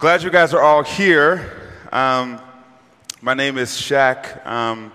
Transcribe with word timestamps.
Glad 0.00 0.22
you 0.22 0.30
guys 0.30 0.54
are 0.54 0.62
all 0.62 0.82
here. 0.82 1.74
Um, 1.92 2.40
my 3.20 3.34
name 3.34 3.58
is 3.58 3.68
Shaq, 3.72 4.46
um, 4.46 4.90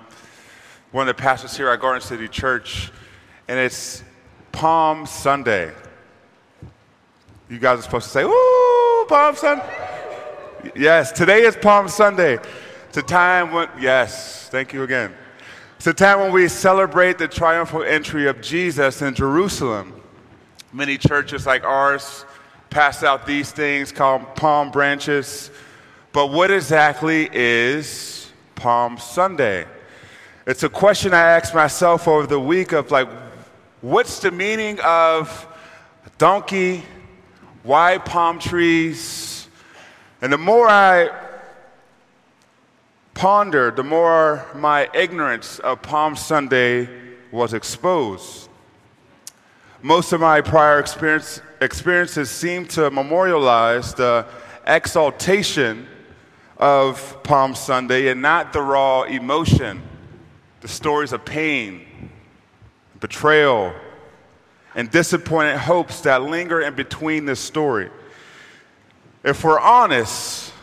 one 0.92 1.08
of 1.08 1.16
the 1.16 1.22
pastors 1.22 1.56
here 1.56 1.70
at 1.70 1.80
Garden 1.80 2.02
City 2.02 2.28
Church, 2.28 2.92
and 3.48 3.60
it's 3.60 4.04
Palm 4.52 5.06
Sunday. 5.06 5.72
You 7.52 7.60
guys 7.60 7.78
are 7.78 7.82
supposed 7.84 8.08
to 8.08 8.12
say, 8.14 8.24
Ooh, 8.24 9.06
Palm 9.08 9.36
Sunday. 9.36 9.72
Yes, 10.76 11.12
today 11.12 11.44
is 11.44 11.56
Palm 11.56 11.88
Sunday. 11.88 12.40
It's 12.88 12.98
a 12.98 13.04
time 13.04 13.52
when, 13.52 13.70
yes, 13.80 14.50
thank 14.50 14.74
you 14.74 14.82
again. 14.82 15.14
It's 15.78 15.86
a 15.86 15.94
time 15.94 16.20
when 16.20 16.32
we 16.32 16.48
celebrate 16.48 17.20
the 17.20 17.28
triumphal 17.28 17.84
entry 17.84 18.28
of 18.28 18.42
Jesus 18.42 19.04
in 19.04 19.14
Jerusalem. 19.14 20.02
Many 20.74 20.98
churches 20.98 21.46
like 21.46 21.64
ours 21.64 22.26
pass 22.76 23.04
out 23.04 23.26
these 23.26 23.54
things 23.54 23.94
called 23.94 24.36
palm 24.36 24.70
branches. 24.70 25.50
But 26.12 26.28
what 26.28 26.52
exactly 26.52 27.30
is 27.32 28.30
Palm 28.56 28.98
Sunday? 28.98 29.66
It's 30.46 30.62
a 30.64 30.68
question 30.68 31.14
I 31.14 31.22
asked 31.22 31.56
myself 31.56 32.06
over 32.06 32.28
the 32.28 32.38
week 32.38 32.74
of 32.74 32.92
like, 32.92 33.08
what's 33.80 34.20
the 34.20 34.30
meaning 34.30 34.78
of 34.82 35.48
donkey? 36.18 36.84
Why 37.64 37.98
palm 37.98 38.40
trees? 38.40 39.48
And 40.22 40.34
the 40.34 40.38
more 40.38 40.68
I 40.68 41.12
pondered, 43.14 43.78
the 43.78 43.84
more 43.86 44.46
my 44.54 44.90
ignorance 44.94 45.60
of 45.60 45.82
Palm 45.82 46.18
Sunday 46.18 46.90
was 47.32 47.54
exposed. 47.54 48.50
Most 49.82 50.12
of 50.12 50.20
my 50.20 50.42
prior 50.42 50.80
experience, 50.80 51.40
experiences 51.66 52.30
seem 52.30 52.66
to 52.68 52.90
memorialize 52.90 53.94
the 53.94 54.26
exaltation 54.66 55.88
of 56.58 57.22
Palm 57.24 57.56
Sunday 57.56 58.08
and 58.08 58.22
not 58.22 58.54
the 58.54 58.62
raw 58.62 59.04
emotion, 59.04 59.82
the 60.62 60.68
stories 60.68 61.12
of 61.12 61.26
pain, 61.26 61.86
betrayal, 63.02 63.74
and 64.76 64.90
disappointed 64.90 65.58
hopes 65.58 66.02
that 66.02 66.24
linger 66.24 66.62
in 66.62 66.76
between 66.76 67.26
this 67.26 67.40
story. 67.40 67.90
If 69.24 69.44
we're 69.44 69.60
honest, 69.60 70.54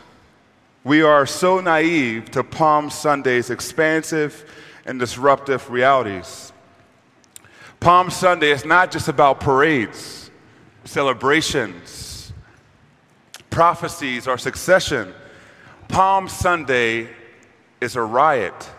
we 0.83 1.01
are 1.01 1.25
so 1.25 1.59
naive 1.59 2.31
to 2.31 2.43
Palm 2.43 2.89
Sunday's 2.89 3.49
expansive 3.49 4.49
and 4.85 4.99
disruptive 4.99 5.69
realities. 5.69 6.51
Palm 7.79 8.09
Sunday 8.09 8.51
is 8.51 8.63
not 8.63 8.91
just 8.91 9.07
about 9.07 9.39
parades, 9.39 10.22
celebrations, 10.85 12.33
prophecies, 13.49 14.27
or 14.27 14.37
succession. 14.37 15.13
Palm 15.87 16.27
Sunday 16.27 17.09
is 17.81 17.95
a 17.95 18.01
riot. 18.01 18.69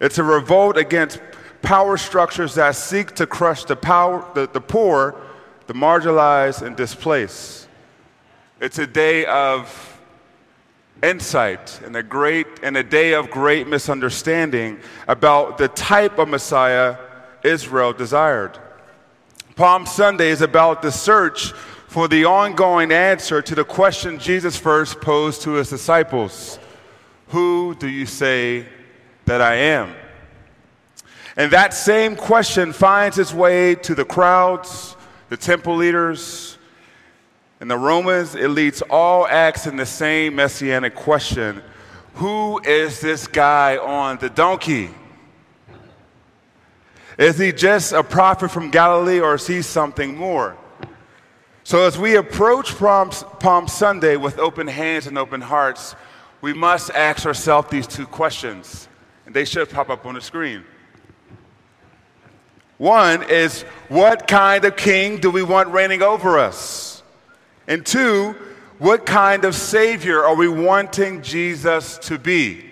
It's 0.00 0.18
a 0.18 0.22
revolt 0.22 0.76
against 0.76 1.20
power 1.62 1.96
structures 1.96 2.54
that 2.54 2.76
seek 2.76 3.14
to 3.16 3.26
crush 3.26 3.64
the, 3.64 3.76
power, 3.76 4.24
the, 4.34 4.46
the 4.46 4.60
poor, 4.60 5.20
the 5.66 5.74
marginalized, 5.74 6.62
and 6.62 6.76
displaced. 6.76 7.68
It's 8.60 8.78
a 8.78 8.86
day 8.86 9.24
of 9.26 9.98
insight 11.02 11.80
and 11.84 11.94
a 11.96 12.02
great 12.02 12.46
and 12.62 12.76
a 12.76 12.82
day 12.82 13.14
of 13.14 13.30
great 13.30 13.68
misunderstanding 13.68 14.80
about 15.06 15.58
the 15.58 15.68
type 15.68 16.18
of 16.18 16.28
Messiah 16.28 16.96
Israel 17.44 17.92
desired. 17.92 18.58
Palm 19.58 19.86
Sunday 19.86 20.28
is 20.28 20.40
about 20.40 20.82
the 20.82 20.92
search 20.92 21.50
for 21.88 22.06
the 22.06 22.24
ongoing 22.24 22.92
answer 22.92 23.42
to 23.42 23.56
the 23.56 23.64
question 23.64 24.20
Jesus 24.20 24.56
first 24.56 25.00
posed 25.00 25.42
to 25.42 25.54
his 25.54 25.68
disciples 25.68 26.60
Who 27.30 27.74
do 27.74 27.88
you 27.88 28.06
say 28.06 28.66
that 29.24 29.40
I 29.40 29.56
am? 29.56 29.96
And 31.36 31.50
that 31.50 31.74
same 31.74 32.14
question 32.14 32.72
finds 32.72 33.18
its 33.18 33.34
way 33.34 33.74
to 33.74 33.96
the 33.96 34.04
crowds, 34.04 34.94
the 35.28 35.36
temple 35.36 35.74
leaders, 35.74 36.56
and 37.58 37.68
the 37.68 37.78
Romans. 37.78 38.36
It 38.36 38.50
leads 38.50 38.80
all 38.82 39.26
acts 39.26 39.66
in 39.66 39.76
the 39.76 39.86
same 39.86 40.36
messianic 40.36 40.94
question 40.94 41.64
Who 42.14 42.60
is 42.60 43.00
this 43.00 43.26
guy 43.26 43.76
on 43.76 44.18
the 44.18 44.30
donkey? 44.30 44.90
Is 47.18 47.36
he 47.36 47.50
just 47.52 47.92
a 47.92 48.04
prophet 48.04 48.52
from 48.52 48.70
Galilee 48.70 49.18
or 49.18 49.34
is 49.34 49.46
he 49.46 49.60
something 49.60 50.16
more? 50.16 50.56
So, 51.64 51.84
as 51.84 51.98
we 51.98 52.16
approach 52.16 52.76
Palm, 52.76 53.68
Sunday 53.68 54.16
with 54.16 54.38
open 54.38 54.68
hands 54.68 55.06
and 55.06 55.18
open 55.18 55.40
hearts, 55.40 55.96
we 56.40 56.54
must 56.54 56.90
ask 56.92 57.26
ourselves 57.26 57.68
these 57.68 57.86
two 57.86 58.06
questions, 58.06 58.88
and 59.26 59.34
they 59.34 59.44
should 59.44 59.68
pop 59.68 59.90
up 59.90 60.06
on 60.06 60.14
the 60.14 60.20
screen. 60.20 60.64
One 62.78 63.24
is, 63.24 63.62
what 63.88 64.28
kind 64.28 64.64
of 64.64 64.76
king 64.76 65.18
do 65.18 65.30
we 65.30 65.42
want 65.42 65.68
reigning 65.70 66.00
over 66.00 66.38
us? 66.38 67.02
And 67.66 67.84
two, 67.84 68.36
what 68.78 69.04
kind 69.04 69.44
of 69.44 69.56
Savior 69.56 70.24
are 70.24 70.36
we 70.36 70.48
wanting 70.48 71.20
Jesus 71.20 71.98
to 71.98 72.18
be? 72.18 72.64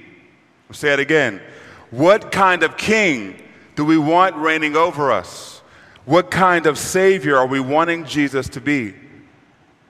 I'll 0.71 0.75
say 0.75 0.93
it 0.93 1.01
again. 1.01 1.43
What 1.91 2.31
kind 2.31 2.63
of 2.63 2.77
king 2.77 3.43
do 3.77 3.85
we 3.85 3.99
want 3.99 4.35
reigning 4.37 4.75
over 4.75 5.13
us? 5.13 5.63
What 6.07 6.31
kind 6.31 6.67
of 6.67 6.79
Savior 6.79 7.37
are 7.37 7.47
we 7.47 7.61
wanting 7.61 8.05
Jesus 8.05 8.49
to 8.51 8.61
be? 8.61 8.95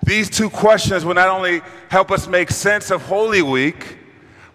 These 0.03 0.29
two 0.29 0.51
questions 0.51 1.05
will 1.05 1.15
not 1.15 1.29
only 1.29 1.63
help 1.89 2.11
us 2.11 2.27
make 2.27 2.51
sense 2.51 2.91
of 2.91 3.03
Holy 3.03 3.43
Week, 3.43 3.99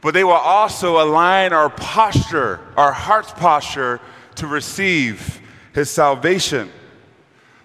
but 0.01 0.13
they 0.13 0.23
will 0.23 0.31
also 0.31 1.01
align 1.01 1.53
our 1.53 1.69
posture, 1.69 2.59
our 2.75 2.91
heart's 2.91 3.31
posture, 3.31 3.99
to 4.35 4.47
receive 4.47 5.39
His 5.73 5.89
salvation. 5.89 6.71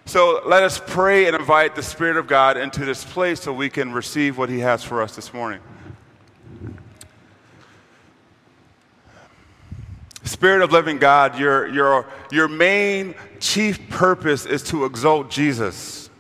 So 0.05 0.43
let 0.47 0.62
us 0.62 0.81
pray 0.87 1.26
and 1.26 1.34
invite 1.34 1.75
the 1.75 1.82
Spirit 1.82 2.16
of 2.16 2.26
God 2.26 2.56
into 2.56 2.84
this 2.84 3.05
place 3.05 3.41
so 3.41 3.53
we 3.53 3.71
can 3.71 3.93
receive 3.93 4.38
what 4.38 4.49
He 4.49 4.60
has 4.60 4.84
for 4.84 5.03
us 5.03 5.16
this 5.16 5.34
morning. 5.34 5.60
Spirit 10.26 10.62
of 10.62 10.72
living 10.72 10.98
God, 10.98 11.38
your, 11.38 11.69
your, 11.69 12.06
your 12.32 12.48
main 12.48 13.14
chief 13.38 13.88
purpose 13.88 14.44
is 14.44 14.62
to 14.64 14.84
exalt 14.84 15.31
Jesus. 15.31 16.10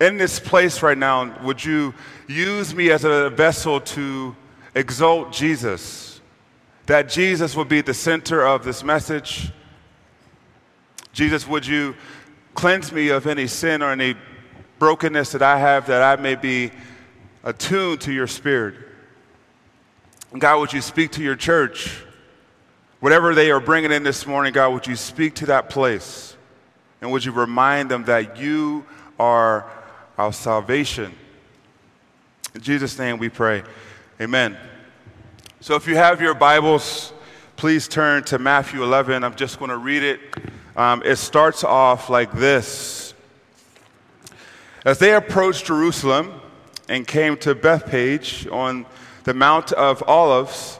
In 0.00 0.16
this 0.16 0.40
place 0.40 0.82
right 0.82 0.96
now, 0.96 1.38
would 1.42 1.62
you 1.62 1.92
use 2.26 2.74
me 2.74 2.90
as 2.90 3.04
a 3.04 3.28
vessel 3.28 3.82
to 3.82 4.34
exalt 4.74 5.30
Jesus? 5.30 6.22
That 6.86 7.10
Jesus 7.10 7.54
will 7.54 7.66
be 7.66 7.82
the 7.82 7.92
center 7.92 8.46
of 8.46 8.64
this 8.64 8.82
message. 8.82 9.52
Jesus, 11.12 11.46
would 11.46 11.66
you 11.66 11.94
cleanse 12.54 12.92
me 12.92 13.10
of 13.10 13.26
any 13.26 13.46
sin 13.46 13.82
or 13.82 13.92
any 13.92 14.14
brokenness 14.78 15.32
that 15.32 15.42
I 15.42 15.58
have 15.58 15.86
that 15.88 16.02
I 16.02 16.20
may 16.20 16.34
be 16.34 16.70
attuned 17.44 18.00
to 18.02 18.12
your 18.12 18.26
spirit? 18.26 18.74
God, 20.38 20.60
would 20.60 20.72
you 20.72 20.80
speak 20.80 21.10
to 21.12 21.22
your 21.22 21.36
church? 21.36 22.04
Whatever 23.00 23.34
they 23.34 23.50
are 23.50 23.60
bringing 23.60 23.92
in 23.92 24.02
this 24.02 24.26
morning, 24.26 24.52
God, 24.52 24.74
would 24.74 24.86
you 24.86 24.94
speak 24.94 25.34
to 25.36 25.46
that 25.46 25.70
place? 25.70 26.36
And 27.00 27.10
would 27.10 27.24
you 27.24 27.32
remind 27.32 27.90
them 27.90 28.04
that 28.04 28.36
you 28.36 28.84
are 29.18 29.66
our 30.18 30.34
salvation? 30.34 31.14
In 32.54 32.60
Jesus' 32.60 32.98
name 32.98 33.16
we 33.16 33.30
pray. 33.30 33.62
Amen. 34.20 34.54
So 35.60 35.76
if 35.76 35.86
you 35.86 35.96
have 35.96 36.20
your 36.20 36.34
Bibles, 36.34 37.14
please 37.56 37.88
turn 37.88 38.22
to 38.24 38.38
Matthew 38.38 38.82
11. 38.82 39.24
I'm 39.24 39.34
just 39.34 39.58
going 39.58 39.70
to 39.70 39.78
read 39.78 40.02
it. 40.02 40.20
Um, 40.76 41.02
it 41.02 41.16
starts 41.16 41.64
off 41.64 42.10
like 42.10 42.32
this 42.32 43.14
As 44.84 44.98
they 44.98 45.14
approached 45.14 45.64
Jerusalem 45.64 46.38
and 46.86 47.06
came 47.06 47.38
to 47.38 47.54
Bethphage 47.54 48.46
on 48.48 48.84
the 49.24 49.32
Mount 49.32 49.72
of 49.72 50.02
Olives, 50.06 50.79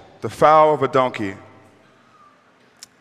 the 0.21 0.29
foal 0.29 0.73
of 0.73 0.83
a 0.83 0.87
donkey. 0.87 1.35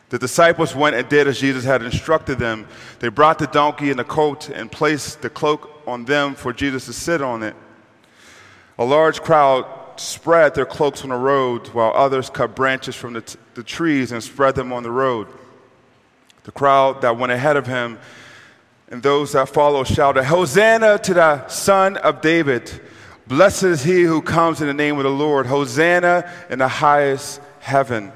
The 0.09 0.19
disciples 0.19 0.75
went 0.75 0.97
and 0.97 1.09
did 1.09 1.29
as 1.29 1.39
Jesus 1.39 1.65
had 1.65 1.83
instructed 1.83 2.39
them. 2.39 2.67
They 2.99 3.09
brought 3.09 3.39
the 3.39 3.47
donkey 3.47 3.91
and 3.91 3.99
the 3.99 4.05
coat 4.05 4.49
and 4.49 4.71
placed 4.71 5.23
the 5.23 5.31
cloak 5.31 5.71
on 5.87 6.05
them 6.05 6.35
for 6.35 6.53
Jesus 6.53 6.87
to 6.87 6.93
sit 6.93 7.23
on 7.23 7.43
it. 7.45 7.55
A 8.79 8.85
large 8.85 9.21
crowd 9.23 9.67
spread 9.97 10.55
their 10.55 10.67
cloaks 10.67 11.03
on 11.03 11.11
the 11.11 11.17
road, 11.17 11.69
while 11.69 11.93
others 11.95 12.31
cut 12.31 12.57
branches 12.57 12.97
from 12.97 13.13
the, 13.13 13.21
t- 13.21 13.39
the 13.55 13.63
trees 13.63 14.11
and 14.11 14.23
spread 14.23 14.55
them 14.55 14.73
on 14.73 14.83
the 14.83 14.91
road. 14.91 15.29
The 16.45 16.53
crowd 16.53 17.03
that 17.03 17.17
went 17.17 17.31
ahead 17.31 17.57
of 17.57 17.67
him 17.67 17.99
and 18.91 19.03
those 19.03 19.33
that 19.33 19.49
followed 19.49 19.87
shouted, 19.87 20.25
Hosanna 20.25 20.99
to 20.99 21.15
the 21.15 21.47
Son 21.49 21.97
of 21.99 22.21
David! 22.21 22.81
Blessed 23.31 23.63
is 23.63 23.85
he 23.85 24.03
who 24.03 24.23
comes 24.23 24.61
in 24.61 24.67
the 24.67 24.75
name 24.75 24.97
of 24.97 25.05
the 25.05 25.09
Lord. 25.09 25.47
Hosanna 25.47 26.29
in 26.51 26.59
the 26.59 26.67
highest 26.67 27.41
heaven. 27.61 28.11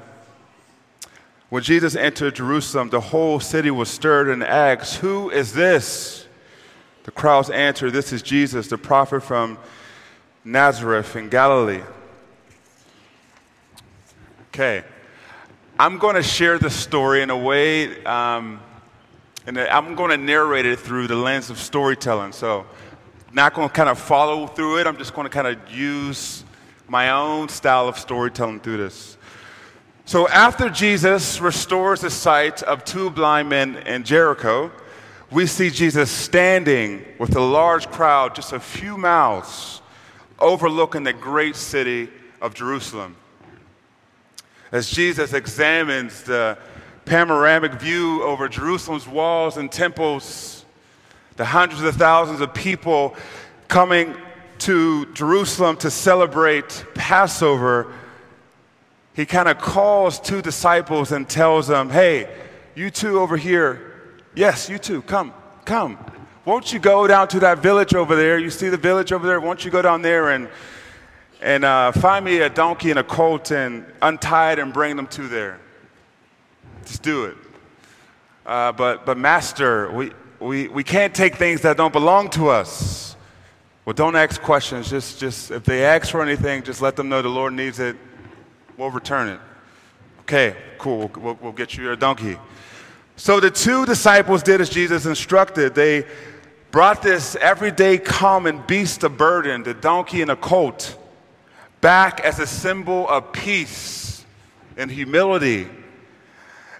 When 1.47 1.63
Jesus 1.63 1.95
entered 1.95 2.35
Jerusalem, 2.35 2.89
the 2.89 2.99
whole 2.99 3.39
city 3.39 3.71
was 3.71 3.87
stirred 3.87 4.27
and 4.27 4.43
asked, 4.43 4.97
Who 4.97 5.29
is 5.29 5.53
this? 5.53 6.27
The 7.03 7.11
crowds 7.11 7.49
answered, 7.49 7.93
This 7.93 8.11
is 8.11 8.23
Jesus, 8.23 8.67
the 8.67 8.77
prophet 8.77 9.21
from 9.21 9.57
Nazareth 10.43 11.15
in 11.15 11.29
Galilee. 11.29 11.83
Okay. 14.49 14.83
I'm 15.79 15.97
going 15.97 16.15
to 16.15 16.23
share 16.23 16.59
the 16.59 16.69
story 16.69 17.21
in 17.21 17.29
a 17.29 17.37
way, 17.37 18.03
um, 18.03 18.59
and 19.47 19.57
I'm 19.57 19.95
going 19.95 20.11
to 20.11 20.17
narrate 20.17 20.65
it 20.65 20.77
through 20.77 21.07
the 21.07 21.15
lens 21.15 21.49
of 21.49 21.57
storytelling. 21.57 22.33
So, 22.33 22.65
not 23.35 23.53
going 23.53 23.67
to 23.67 23.73
kind 23.73 23.89
of 23.89 23.99
follow 23.99 24.47
through 24.47 24.79
it. 24.79 24.87
I'm 24.87 24.95
just 24.95 25.13
going 25.13 25.25
to 25.25 25.29
kind 25.29 25.45
of 25.45 25.69
use 25.69 26.45
my 26.87 27.09
own 27.09 27.49
style 27.49 27.89
of 27.89 27.99
storytelling 27.99 28.61
through 28.61 28.77
this. 28.77 29.17
So, 30.05 30.29
after 30.29 30.69
Jesus 30.69 31.41
restores 31.41 31.99
the 32.01 32.09
sight 32.09 32.63
of 32.63 32.85
two 32.85 33.09
blind 33.09 33.49
men 33.49 33.75
in 33.75 34.03
Jericho, 34.03 34.71
we 35.31 35.47
see 35.47 35.69
Jesus 35.69 36.09
standing 36.09 37.03
with 37.19 37.35
a 37.35 37.41
large 37.41 37.89
crowd 37.89 38.35
just 38.35 38.53
a 38.53 38.59
few 38.59 38.97
miles 38.97 39.81
overlooking 40.39 41.03
the 41.03 41.11
great 41.11 41.57
city 41.57 42.07
of 42.39 42.53
Jerusalem. 42.53 43.17
As 44.71 44.89
Jesus 44.89 45.33
examines 45.33 46.23
the 46.23 46.57
panoramic 47.03 47.73
view 47.73 48.23
over 48.23 48.47
Jerusalem's 48.47 49.07
walls 49.07 49.57
and 49.57 49.69
temples, 49.69 50.54
the 51.35 51.45
hundreds 51.45 51.81
of 51.83 51.95
thousands 51.95 52.41
of 52.41 52.53
people 52.53 53.15
coming 53.67 54.15
to 54.59 55.05
Jerusalem 55.13 55.77
to 55.77 55.91
celebrate 55.91 56.85
Passover, 56.93 57.93
he 59.13 59.25
kind 59.25 59.49
of 59.49 59.57
calls 59.57 60.19
two 60.19 60.41
disciples 60.41 61.11
and 61.11 61.27
tells 61.27 61.67
them, 61.67 61.89
Hey, 61.89 62.29
you 62.75 62.89
two 62.89 63.19
over 63.19 63.37
here, 63.37 63.93
yes, 64.35 64.69
you 64.69 64.77
two, 64.77 65.01
come, 65.01 65.33
come. 65.65 65.97
Won't 66.45 66.71
you 66.71 66.79
go 66.79 67.07
down 67.07 67.27
to 67.29 67.39
that 67.39 67.59
village 67.59 67.95
over 67.95 68.15
there? 68.15 68.37
You 68.37 68.49
see 68.49 68.69
the 68.69 68.77
village 68.77 69.11
over 69.11 69.25
there? 69.25 69.39
Won't 69.39 69.65
you 69.65 69.71
go 69.71 69.81
down 69.81 70.01
there 70.03 70.29
and, 70.29 70.47
and 71.41 71.65
uh, 71.65 71.91
find 71.91 72.23
me 72.23 72.37
a 72.39 72.49
donkey 72.49 72.91
and 72.91 72.99
a 72.99 73.03
colt 73.03 73.51
and 73.51 73.85
untie 74.01 74.51
it 74.51 74.59
and 74.59 74.71
bring 74.71 74.95
them 74.95 75.07
to 75.07 75.27
there? 75.27 75.59
Just 76.85 77.01
do 77.01 77.25
it. 77.25 77.37
Uh, 78.45 78.71
but, 78.73 79.07
but, 79.07 79.17
Master, 79.17 79.91
we, 79.91 80.11
we, 80.45 80.67
we 80.67 80.83
can't 80.83 81.13
take 81.13 81.35
things 81.35 81.61
that 81.61 81.77
don't 81.77 81.93
belong 81.93 82.29
to 82.31 82.49
us. 82.49 83.15
Well, 83.83 83.93
don't 83.93 84.15
ask 84.15 84.41
questions. 84.41 84.89
Just, 84.89 85.19
just 85.19 85.51
if 85.51 85.63
they 85.63 85.83
ask 85.83 86.09
for 86.09 86.21
anything, 86.21 86.63
just 86.63 86.81
let 86.81 86.95
them 86.95 87.09
know 87.09 87.21
the 87.21 87.29
Lord 87.29 87.53
needs 87.53 87.79
it. 87.79 87.95
We'll 88.77 88.91
return 88.91 89.29
it. 89.29 89.39
Okay, 90.21 90.55
cool. 90.77 90.97
We'll, 90.97 91.11
we'll, 91.23 91.39
we'll 91.41 91.51
get 91.51 91.77
you 91.77 91.91
a 91.91 91.95
donkey. 91.95 92.37
So 93.15 93.39
the 93.39 93.49
two 93.49 93.85
disciples 93.85 94.43
did 94.43 94.61
as 94.61 94.69
Jesus 94.69 95.05
instructed. 95.05 95.73
They 95.73 96.05
brought 96.71 97.01
this 97.01 97.35
everyday 97.37 97.97
common 97.97 98.61
beast 98.67 99.03
of 99.03 99.17
burden, 99.17 99.63
the 99.63 99.73
donkey 99.73 100.21
and 100.21 100.31
a 100.31 100.35
colt, 100.35 100.97
back 101.79 102.19
as 102.19 102.39
a 102.39 102.47
symbol 102.47 103.07
of 103.07 103.31
peace 103.31 104.25
and 104.75 104.91
humility. 104.91 105.67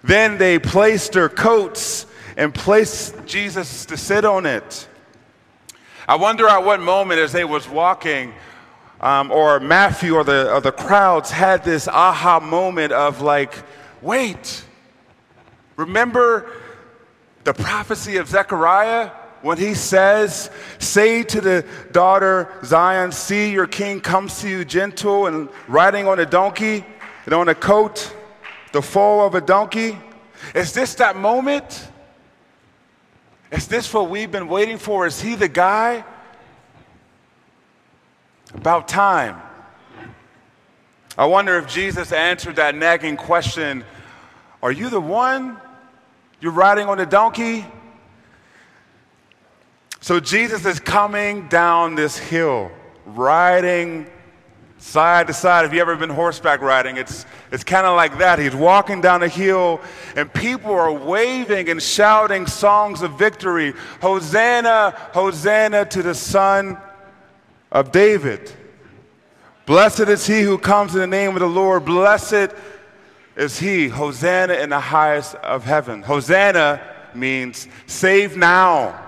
Then 0.02 0.38
they 0.38 0.58
placed 0.58 1.12
their 1.12 1.28
coats 1.28 2.06
and 2.36 2.54
placed 2.54 3.14
Jesus 3.26 3.86
to 3.86 3.96
sit 3.96 4.24
on 4.24 4.46
it. 4.46 4.88
I 6.08 6.16
wonder 6.16 6.48
at 6.48 6.64
what 6.64 6.80
moment, 6.80 7.20
as 7.20 7.32
they 7.32 7.44
was 7.44 7.68
walking, 7.68 8.32
um, 9.00 9.30
or 9.30 9.60
Matthew 9.60 10.14
or 10.14 10.24
the, 10.24 10.52
or 10.52 10.60
the 10.60 10.72
crowds 10.72 11.30
had 11.30 11.64
this 11.64 11.88
aha 11.88 12.40
moment 12.40 12.92
of 12.92 13.20
like, 13.20 13.54
wait, 14.02 14.64
remember 15.76 16.50
the 17.44 17.54
prophecy 17.54 18.16
of 18.16 18.28
Zechariah? 18.28 19.10
when 19.42 19.58
he 19.58 19.74
says, 19.74 20.50
Say 20.78 21.22
to 21.22 21.40
the 21.40 21.64
daughter 21.92 22.52
Zion, 22.64 23.12
see 23.12 23.52
your 23.52 23.66
king 23.66 24.00
comes 24.00 24.40
to 24.40 24.48
you 24.48 24.64
gentle 24.64 25.26
and 25.26 25.48
riding 25.68 26.08
on 26.08 26.18
a 26.18 26.26
donkey 26.26 26.84
and 27.26 27.34
on 27.34 27.48
a 27.48 27.54
coat, 27.54 28.12
the 28.72 28.82
foal 28.82 29.24
of 29.24 29.36
a 29.36 29.40
donkey. 29.40 29.98
Is 30.54 30.72
this 30.72 30.94
that 30.96 31.16
moment? 31.16 31.88
Is 33.50 33.68
this 33.68 33.92
what 33.92 34.10
we've 34.10 34.30
been 34.30 34.48
waiting 34.48 34.78
for? 34.78 35.06
Is 35.06 35.20
he 35.20 35.34
the 35.34 35.48
guy? 35.48 36.04
About 38.54 38.88
time. 38.88 39.40
I 41.18 41.26
wonder 41.26 41.56
if 41.58 41.68
Jesus 41.68 42.12
answered 42.12 42.56
that 42.56 42.74
nagging 42.74 43.16
question 43.16 43.84
Are 44.62 44.72
you 44.72 44.90
the 44.90 45.00
one? 45.00 45.58
You're 46.40 46.52
riding 46.52 46.88
on 46.88 47.00
a 47.00 47.06
donkey? 47.06 47.64
So 50.00 50.20
Jesus 50.20 50.64
is 50.66 50.78
coming 50.78 51.48
down 51.48 51.94
this 51.94 52.16
hill, 52.16 52.70
riding 53.06 54.06
side 54.78 55.26
to 55.26 55.32
side. 55.32 55.64
If 55.64 55.72
you 55.72 55.80
ever 55.80 55.96
been 55.96 56.10
horseback 56.10 56.60
riding, 56.60 56.96
it's, 56.96 57.26
it's 57.50 57.64
kind 57.64 57.86
of 57.86 57.96
like 57.96 58.18
that. 58.18 58.38
He's 58.38 58.54
walking 58.54 59.00
down 59.00 59.22
a 59.22 59.28
hill, 59.28 59.80
and 60.14 60.32
people 60.32 60.72
are 60.72 60.92
waving 60.92 61.68
and 61.68 61.82
shouting 61.82 62.46
songs 62.46 63.02
of 63.02 63.18
victory 63.18 63.74
Hosanna, 64.00 64.94
Hosanna 65.12 65.84
to 65.86 66.02
the 66.02 66.14
Son 66.14 66.78
of 67.72 67.92
David. 67.92 68.52
Blessed 69.66 70.00
is 70.00 70.26
he 70.26 70.42
who 70.42 70.58
comes 70.58 70.94
in 70.94 71.00
the 71.00 71.06
name 71.06 71.30
of 71.30 71.40
the 71.40 71.46
Lord. 71.46 71.84
Blessed 71.84 72.54
is 73.36 73.58
he. 73.58 73.88
Hosanna 73.88 74.54
in 74.54 74.70
the 74.70 74.80
highest 74.80 75.34
of 75.36 75.64
heaven. 75.64 76.02
Hosanna 76.02 76.80
means 77.14 77.66
save 77.86 78.36
now. 78.36 79.02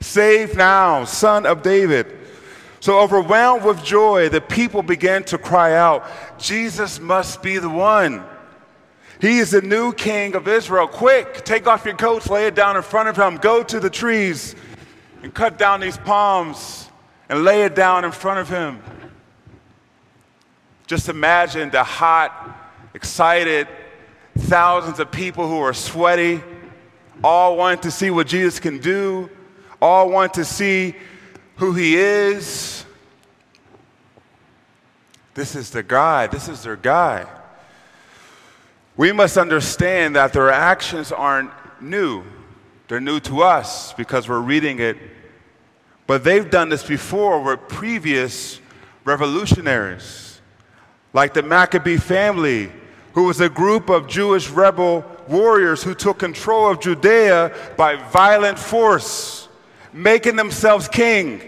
Save 0.00 0.56
now, 0.56 1.04
son 1.04 1.46
of 1.46 1.62
David. 1.62 2.18
So, 2.82 2.98
overwhelmed 2.98 3.64
with 3.64 3.84
joy, 3.84 4.28
the 4.28 4.40
people 4.40 4.82
began 4.82 5.22
to 5.26 5.38
cry 5.38 5.74
out, 5.74 6.04
Jesus 6.36 6.98
must 6.98 7.40
be 7.40 7.58
the 7.58 7.68
one. 7.68 8.24
He 9.20 9.38
is 9.38 9.52
the 9.52 9.62
new 9.62 9.92
king 9.92 10.34
of 10.34 10.48
Israel. 10.48 10.88
Quick, 10.88 11.44
take 11.44 11.68
off 11.68 11.84
your 11.84 11.94
coats, 11.94 12.28
lay 12.28 12.48
it 12.48 12.56
down 12.56 12.76
in 12.76 12.82
front 12.82 13.08
of 13.08 13.16
him, 13.16 13.36
go 13.36 13.62
to 13.62 13.78
the 13.78 13.88
trees 13.88 14.56
and 15.22 15.32
cut 15.32 15.58
down 15.58 15.78
these 15.78 15.96
palms 15.96 16.88
and 17.28 17.44
lay 17.44 17.62
it 17.62 17.76
down 17.76 18.04
in 18.04 18.10
front 18.10 18.40
of 18.40 18.48
him. 18.48 18.82
Just 20.88 21.08
imagine 21.08 21.70
the 21.70 21.84
hot, 21.84 22.74
excited 22.94 23.68
thousands 24.36 24.98
of 24.98 25.12
people 25.12 25.46
who 25.46 25.60
are 25.60 25.72
sweaty, 25.72 26.42
all 27.22 27.56
wanting 27.56 27.82
to 27.82 27.92
see 27.92 28.10
what 28.10 28.26
Jesus 28.26 28.58
can 28.58 28.80
do 28.80 29.30
all 29.82 30.08
want 30.08 30.34
to 30.34 30.44
see 30.44 30.94
who 31.56 31.72
he 31.72 31.96
is. 31.96 32.84
This 35.34 35.56
is 35.56 35.70
the 35.70 35.82
guy, 35.82 36.26
this 36.26 36.48
is 36.48 36.62
their 36.62 36.76
guy. 36.76 37.26
We 38.96 39.12
must 39.12 39.38
understand 39.38 40.16
that 40.16 40.32
their 40.32 40.50
actions 40.50 41.10
aren't 41.12 41.50
new. 41.80 42.24
They're 42.88 43.00
new 43.00 43.20
to 43.20 43.42
us 43.42 43.94
because 43.94 44.28
we're 44.28 44.40
reading 44.40 44.80
it. 44.80 44.98
But 46.06 46.24
they've 46.24 46.48
done 46.48 46.68
this 46.68 46.86
before 46.86 47.42
with 47.42 47.66
previous 47.68 48.60
revolutionaries, 49.04 50.40
like 51.14 51.32
the 51.32 51.42
Maccabee 51.42 51.96
family, 51.96 52.70
who 53.14 53.24
was 53.24 53.40
a 53.40 53.48
group 53.48 53.88
of 53.88 54.08
Jewish 54.08 54.50
rebel 54.50 55.04
warriors 55.28 55.82
who 55.82 55.94
took 55.94 56.18
control 56.18 56.70
of 56.70 56.80
Judea 56.80 57.74
by 57.76 57.96
violent 57.96 58.58
force 58.58 59.41
making 59.92 60.36
themselves 60.36 60.88
king. 60.88 61.40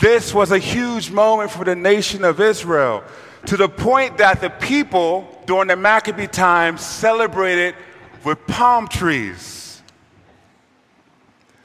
This 0.00 0.32
was 0.32 0.50
a 0.50 0.58
huge 0.58 1.10
moment 1.10 1.50
for 1.50 1.64
the 1.64 1.74
nation 1.74 2.24
of 2.24 2.40
Israel 2.40 3.02
to 3.46 3.56
the 3.56 3.68
point 3.68 4.18
that 4.18 4.40
the 4.40 4.50
people 4.50 5.42
during 5.46 5.68
the 5.68 5.76
Maccabee 5.76 6.26
times 6.26 6.80
celebrated 6.80 7.74
with 8.24 8.46
palm 8.46 8.86
trees. 8.86 9.82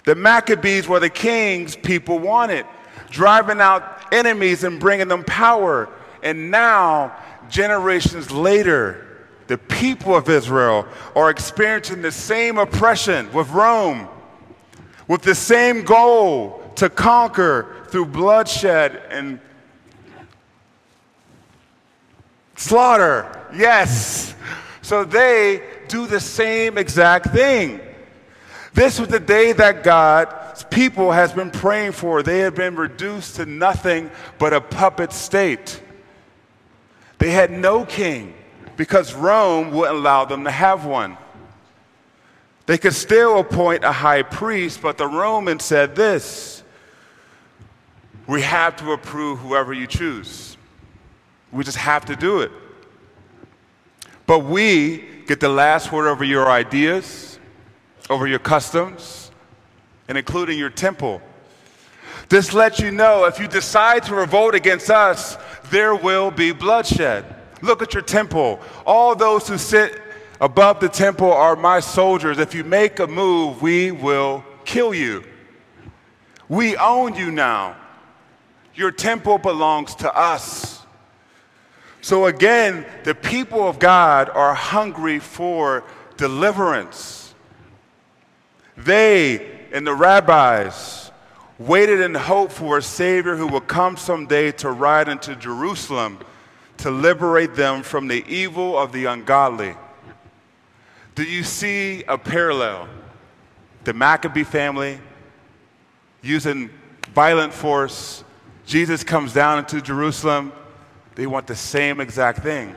The 0.06 0.16
Maccabees 0.16 0.88
were 0.88 1.00
the 1.00 1.10
kings 1.10 1.76
people 1.76 2.20
wanted, 2.20 2.66
driving 3.10 3.60
out 3.60 4.14
enemies 4.14 4.64
and 4.64 4.80
bringing 4.80 5.08
them 5.08 5.24
power. 5.24 5.90
And 6.24 6.52
now, 6.52 7.16
generations 7.50 8.32
later, 8.32 9.26
the 9.48 9.58
people 9.58 10.16
of 10.16 10.30
Israel 10.30 10.88
are 11.16 11.30
experiencing 11.30 12.02
the 12.02 12.12
same 12.12 12.58
oppression 12.58 13.32
with 13.34 13.50
Rome 13.50 14.08
with 15.08 15.22
the 15.22 15.36
same 15.36 15.84
goal 15.84 16.62
to 16.76 16.90
conquer 16.90 17.86
through 17.88 18.06
bloodshed 18.06 19.02
and 19.10 19.40
slaughter. 22.56 23.48
Yes. 23.56 24.36
So 24.82 25.04
they 25.04 25.64
do 25.88 26.08
the 26.08 26.20
same 26.20 26.78
exact 26.78 27.28
thing. 27.28 27.80
This 28.74 29.00
was 29.00 29.08
the 29.10 29.20
day 29.20 29.54
that 29.54 29.84
God's 29.84 30.64
people 30.66 31.12
has 31.12 31.32
been 31.32 31.50
praying 31.50 31.94
for. 31.94 32.22
They 32.22 32.40
had 32.40 32.56
been 32.56 32.76
reduced 32.76 33.38
to 33.38 33.46
nothing 33.46 34.12
but 34.38 34.54
a 34.54 34.60
puppet 34.60 35.14
state. 35.14 35.82
They 37.18 37.32
had 37.32 37.52
no 37.52 37.86
king 37.86 38.34
because 38.76 39.14
Rome 39.14 39.72
wouldn't 39.72 39.98
allow 39.98 40.26
them 40.26 40.44
to 40.44 40.52
have 40.52 40.86
one. 40.86 41.18
They 42.66 42.78
could 42.78 42.94
still 42.94 43.40
appoint 43.40 43.84
a 43.84 43.92
high 43.92 44.24
priest, 44.24 44.82
but 44.82 44.98
the 44.98 45.08
Romans 45.08 45.64
said 45.64 45.96
this 45.96 46.64
we 48.28 48.42
have 48.42 48.76
to 48.78 48.92
approve 48.92 49.40
whoever 49.40 49.72
you 49.72 49.86
choose. 49.86 50.58
We 51.52 51.64
just 51.64 51.78
have 51.78 52.06
to 52.06 52.16
do 52.16 52.42
it. 52.42 52.52
But 54.26 54.40
we 54.40 55.06
get 55.28 55.40
the 55.40 55.50
last 55.50 55.92
word 55.92 56.08
over 56.08 56.24
your 56.24 56.50
ideas, 56.50 57.40
over 58.10 58.26
your 58.26 58.40
customs, 58.40 59.32
and 60.08 60.18
including 60.18 60.58
your 60.58 60.72
temple. 60.72 61.22
This 62.30 62.54
lets 62.54 62.80
you 62.80 62.90
know 62.90 63.26
if 63.26 63.40
you 63.40 63.48
decide 63.48 64.04
to 64.04 64.16
revolt 64.16 64.56
against 64.56 64.90
us, 64.90 65.38
there 65.70 65.96
will 65.96 66.32
be 66.32 66.52
bloodshed. 66.52 67.26
Look 67.62 67.84
at 67.84 67.94
your 67.94 68.04
temple. 68.04 68.60
All 68.86 69.16
those 69.16 69.48
who 69.48 69.60
sit 69.60 70.02
above 70.40 70.80
the 70.80 70.90
temple 70.90 71.32
are 71.32 71.56
my 71.56 71.80
soldiers. 71.80 72.38
If 72.38 72.54
you 72.54 72.64
make 72.64 73.00
a 73.00 73.08
move, 73.08 73.62
we 73.62 73.92
will 73.92 74.44
kill 74.66 74.94
you. 74.94 75.24
We 76.50 76.78
own 76.78 77.16
you 77.16 77.32
now. 77.32 77.76
Your 78.74 78.92
temple 78.92 79.38
belongs 79.38 79.96
to 79.96 80.16
us. 80.16 80.86
So 82.02 82.26
again, 82.26 82.86
the 83.04 83.16
people 83.16 83.68
of 83.68 83.80
God 83.80 84.30
are 84.30 84.54
hungry 84.54 85.20
for 85.20 85.84
deliverance. 86.18 87.34
They 88.78 89.68
and 89.72 89.88
the 89.88 89.96
rabbis 89.96 91.12
waited 91.58 92.02
in 92.02 92.14
hope 92.14 92.52
for 92.52 92.78
a 92.78 92.82
Savior 92.82 93.36
who 93.36 93.48
would 93.48 93.68
come 93.68 93.98
someday 93.98 94.52
to 94.52 94.70
ride 94.70 95.08
into 95.08 95.36
Jerusalem 95.36 96.20
to 96.78 96.92
liberate 96.92 97.56
them 97.56 97.82
from 97.82 98.08
the 98.08 98.24
evil 98.28 98.78
of 98.78 98.92
the 98.92 99.06
ungodly. 99.06 99.76
Do 101.16 101.24
you 101.24 101.44
see 101.44 102.04
a 102.04 102.18
parallel? 102.18 102.88
The 103.84 103.94
Maccabee 103.94 104.44
family 104.44 105.00
using 106.22 106.70
violent 107.14 107.54
force. 107.54 108.24
Jesus 108.66 109.04
comes 109.04 109.34
down 109.34 109.60
into 109.60 109.82
Jerusalem 109.82 110.52
they 111.16 111.26
want 111.26 111.48
the 111.48 111.56
same 111.56 112.02
exact 112.02 112.40
thing. 112.40 112.76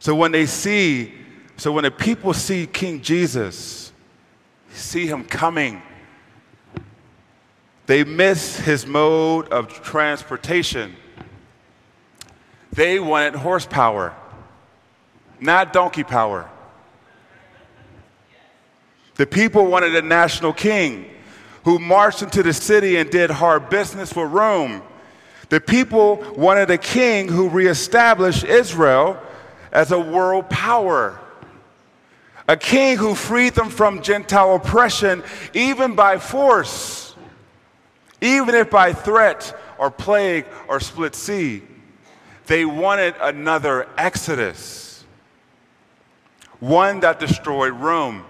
So 0.00 0.14
when 0.14 0.32
they 0.32 0.46
see, 0.46 1.14
so 1.56 1.72
when 1.72 1.84
the 1.84 1.90
people 1.90 2.34
see 2.34 2.66
King 2.66 3.00
Jesus, 3.00 3.92
see 4.72 5.06
him 5.06 5.24
coming, 5.24 5.80
they 7.86 8.04
miss 8.04 8.58
his 8.58 8.84
mode 8.84 9.48
of 9.48 9.68
transportation. 9.82 10.94
They 12.72 12.98
wanted 13.00 13.34
horsepower, 13.36 14.14
not 15.40 15.72
donkey 15.72 16.04
power. 16.04 16.48
The 19.16 19.26
people 19.26 19.66
wanted 19.66 19.94
a 19.96 20.02
national 20.02 20.52
king 20.52 21.10
who 21.64 21.78
marched 21.78 22.22
into 22.22 22.42
the 22.42 22.52
city 22.52 22.96
and 22.96 23.10
did 23.10 23.30
hard 23.30 23.68
business 23.68 24.12
for 24.12 24.26
Rome 24.26 24.82
the 25.48 25.60
people 25.60 26.16
wanted 26.36 26.70
a 26.70 26.78
king 26.78 27.28
who 27.28 27.48
reestablished 27.48 28.44
Israel 28.44 29.18
as 29.72 29.92
a 29.92 29.98
world 29.98 30.50
power. 30.50 31.18
A 32.46 32.56
king 32.56 32.96
who 32.96 33.14
freed 33.14 33.54
them 33.54 33.70
from 33.70 34.02
Gentile 34.02 34.56
oppression, 34.56 35.22
even 35.54 35.94
by 35.94 36.18
force, 36.18 37.14
even 38.20 38.54
if 38.54 38.70
by 38.70 38.92
threat 38.92 39.58
or 39.78 39.90
plague 39.90 40.46
or 40.66 40.80
split 40.80 41.14
sea. 41.14 41.62
They 42.46 42.64
wanted 42.64 43.14
another 43.20 43.86
Exodus, 43.98 44.87
one 46.60 47.00
that 47.00 47.20
destroyed 47.20 47.72
Rome. 47.72 48.24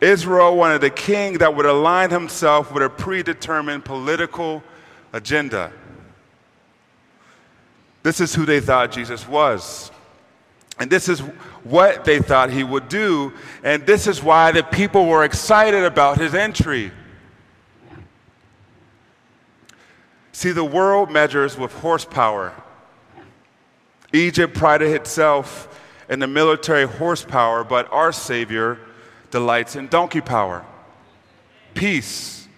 Israel 0.00 0.56
wanted 0.56 0.84
a 0.84 0.90
king 0.90 1.38
that 1.38 1.54
would 1.54 1.66
align 1.66 2.10
himself 2.10 2.72
with 2.72 2.82
a 2.82 2.90
predetermined 2.90 3.84
political 3.84 4.62
agenda. 5.12 5.72
This 8.02 8.20
is 8.20 8.34
who 8.34 8.44
they 8.44 8.60
thought 8.60 8.92
Jesus 8.92 9.26
was. 9.26 9.90
And 10.78 10.90
this 10.90 11.08
is 11.08 11.20
what 11.64 12.04
they 12.04 12.18
thought 12.18 12.50
he 12.50 12.62
would 12.62 12.88
do. 12.88 13.32
And 13.64 13.86
this 13.86 14.06
is 14.06 14.22
why 14.22 14.52
the 14.52 14.62
people 14.62 15.06
were 15.06 15.24
excited 15.24 15.84
about 15.84 16.18
his 16.18 16.34
entry. 16.34 16.92
See, 20.32 20.52
the 20.52 20.64
world 20.64 21.10
measures 21.10 21.56
with 21.56 21.72
horsepower. 21.72 22.52
Egypt 24.12 24.54
prided 24.54 24.94
itself 24.94 25.80
in 26.08 26.18
the 26.18 26.26
military 26.26 26.86
horsepower, 26.86 27.64
but 27.64 27.90
our 27.92 28.12
Savior 28.12 28.78
delights 29.30 29.76
in 29.76 29.88
donkey 29.88 30.20
power, 30.20 30.64
peace, 31.74 32.48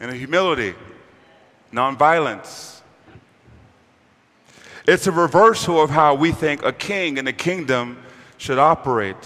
and 0.00 0.12
humility 0.12 0.74
nonviolence. 1.72 2.80
It's 4.86 5.06
a 5.06 5.12
reversal 5.12 5.82
of 5.82 5.90
how 5.90 6.14
we 6.14 6.30
think 6.30 6.62
a 6.62 6.72
king 6.72 7.18
and 7.18 7.26
a 7.26 7.32
kingdom 7.32 7.98
should 8.36 8.58
operate. 8.58 9.16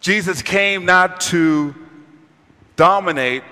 Jesus 0.00 0.42
came 0.42 0.84
not 0.84 1.20
to 1.20 1.74
dominate, 2.76 3.42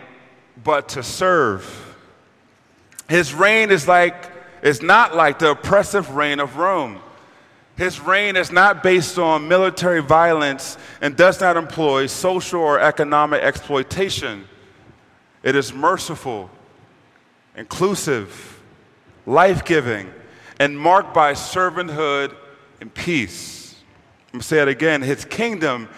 but 0.62 0.90
to 0.90 1.02
serve. 1.02 1.96
His 3.08 3.32
reign 3.32 3.70
is 3.70 3.88
like 3.88 4.32
is 4.60 4.82
not 4.82 5.14
like 5.14 5.38
the 5.38 5.50
oppressive 5.50 6.14
reign 6.14 6.40
of 6.40 6.56
Rome. 6.56 7.00
His 7.78 8.00
reign 8.00 8.37
is 8.37 8.50
not 8.50 8.82
based 8.82 9.20
on 9.20 9.47
military 9.47 10.02
violence 10.02 10.76
and 11.00 11.16
does 11.16 11.40
not 11.40 11.56
employ 11.56 12.06
social 12.06 12.61
or 12.61 12.80
economic 12.80 13.40
exploitation. 13.40 14.49
It 15.44 15.54
is 15.54 15.73
merciful, 15.73 16.50
inclusive, 17.56 18.61
life 19.26 19.64
giving, 19.64 20.12
and 20.58 20.76
marked 20.76 21.14
by 21.14 21.35
servanthood 21.35 22.35
and 22.80 22.92
peace. 22.92 23.76
I'm 24.26 24.32
going 24.32 24.40
to 24.40 24.47
say 24.49 24.61
it 24.61 24.66
again. 24.66 25.00
His 25.00 25.25
kingdom 25.25 25.88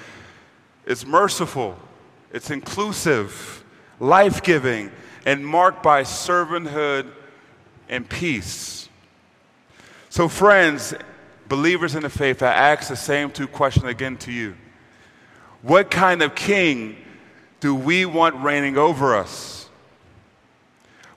is 0.84 1.06
merciful, 1.06 1.78
it's 2.30 2.50
inclusive, 2.50 3.64
life 3.98 4.42
giving, 4.42 4.90
and 5.24 5.46
marked 5.46 5.82
by 5.82 6.02
servanthood 6.02 7.10
and 7.88 8.06
peace. 8.06 8.90
So, 10.10 10.28
friends, 10.28 10.92
believers 11.50 11.96
in 11.96 12.04
the 12.04 12.08
faith, 12.08 12.42
I 12.42 12.52
ask 12.52 12.88
the 12.88 12.96
same 12.96 13.30
two 13.30 13.48
questions 13.48 13.84
again 13.84 14.16
to 14.18 14.32
you. 14.32 14.54
What 15.60 15.90
kind 15.90 16.22
of 16.22 16.34
king 16.34 16.96
do 17.58 17.74
we 17.74 18.06
want 18.06 18.36
reigning 18.36 18.78
over 18.78 19.14
us? 19.14 19.68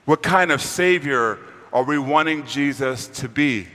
What 0.04 0.22
kind 0.22 0.52
of 0.52 0.60
Savior 0.60 1.38
are 1.72 1.84
we 1.84 1.98
wanting 1.98 2.44
Jesus 2.46 3.06
to 3.06 3.28
be? 3.28 3.68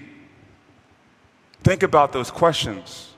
Think 1.63 1.82
about 1.82 2.12
those 2.12 2.30
questions. 2.30 3.13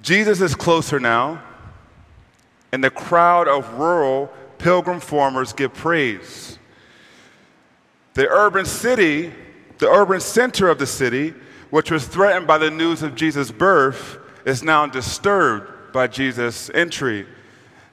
Jesus 0.00 0.40
is 0.40 0.54
closer 0.54 0.98
now, 0.98 1.40
and 2.72 2.82
the 2.82 2.90
crowd 2.90 3.46
of 3.46 3.74
rural 3.74 4.32
pilgrim 4.56 5.00
farmers 5.00 5.52
give 5.52 5.74
praise. 5.74 6.58
The 8.14 8.26
urban 8.28 8.64
city, 8.64 9.32
the 9.82 9.90
urban 9.90 10.20
center 10.20 10.68
of 10.68 10.78
the 10.78 10.86
city, 10.86 11.34
which 11.70 11.90
was 11.90 12.06
threatened 12.06 12.46
by 12.46 12.56
the 12.56 12.70
news 12.70 13.02
of 13.02 13.16
Jesus' 13.16 13.50
birth, 13.50 14.16
is 14.44 14.62
now 14.62 14.86
disturbed 14.86 15.92
by 15.92 16.06
Jesus' 16.06 16.70
entry. 16.72 17.26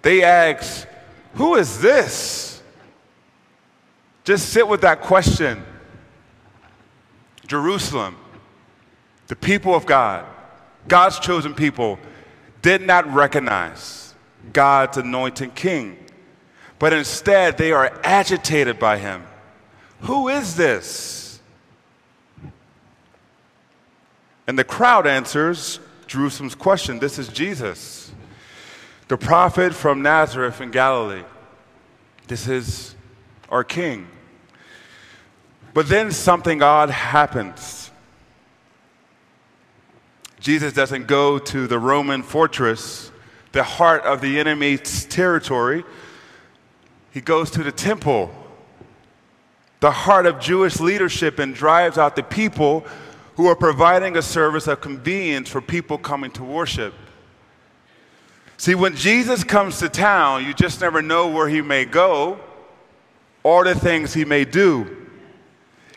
They 0.04 0.24
ask, 0.24 0.88
who 1.34 1.56
is 1.56 1.82
this? 1.82 2.62
Just 4.24 4.50
sit 4.50 4.68
with 4.68 4.82
that 4.82 5.02
question. 5.02 5.64
Jerusalem, 7.48 8.18
the 9.26 9.36
people 9.36 9.74
of 9.74 9.88
God, 9.88 10.28
God's 10.88 11.18
chosen 11.18 11.56
people, 11.56 11.98
did 12.62 12.84
not 12.84 13.12
recognize 13.12 14.14
God's 14.54 14.98
anointed 14.98 15.56
king, 15.56 15.98
but 16.78 16.94
instead 16.94 17.58
they 17.58 17.72
are 17.72 18.00
agitated 18.04 18.78
by 18.78 19.00
him. 19.00 19.24
Who 20.02 20.30
is 20.30 20.56
this? 20.56 21.29
And 24.50 24.58
the 24.58 24.64
crowd 24.64 25.06
answers 25.06 25.80
Jerusalem's 26.08 26.56
question 26.56 26.98
this 26.98 27.20
is 27.20 27.28
Jesus. 27.28 28.12
the 29.08 29.16
prophet 29.16 29.76
from 29.76 30.02
Nazareth 30.02 30.60
in 30.60 30.72
Galilee. 30.72 31.22
This 32.26 32.48
is 32.48 32.96
our 33.50 33.64
king. 33.64 34.08
But 35.76 35.88
then 35.88 36.12
something 36.12 36.64
odd 36.64 36.90
happens. 36.90 37.92
Jesus 40.40 40.74
doesn't 40.74 41.06
go 41.06 41.38
to 41.38 41.68
the 41.68 41.78
Roman 41.78 42.24
fortress, 42.24 43.12
the 43.52 43.62
heart 43.62 44.02
of 44.02 44.20
the 44.20 44.40
enemy's 44.40 45.06
territory. 45.06 45.84
He 47.12 47.22
goes 47.22 47.52
to 47.52 47.62
the 47.62 47.72
temple, 47.72 48.34
the 49.80 49.92
heart 49.92 50.26
of 50.26 50.40
Jewish 50.40 50.80
leadership, 50.80 51.38
and 51.38 51.54
drives 51.54 52.00
out 52.00 52.16
the 52.16 52.24
people 52.24 52.84
who 53.40 53.48
are 53.48 53.56
providing 53.56 54.18
a 54.18 54.22
service 54.22 54.68
of 54.68 54.82
convenience 54.82 55.48
for 55.48 55.62
people 55.62 55.98
coming 55.98 56.30
to 56.30 56.44
worship. 56.44 56.94
See, 58.58 58.76
when 58.76 58.98
Jesus 58.98 59.46
comes 59.46 59.80
to 59.80 59.88
town, 59.88 60.44
you 60.44 60.54
just 60.54 60.82
never 60.82 61.02
know 61.02 61.30
where 61.30 61.48
he 61.48 61.62
may 61.62 61.86
go 61.86 62.38
or 63.42 63.64
the 63.64 63.76
things 63.76 64.14
he 64.14 64.26
may 64.26 64.44
do. 64.44 65.08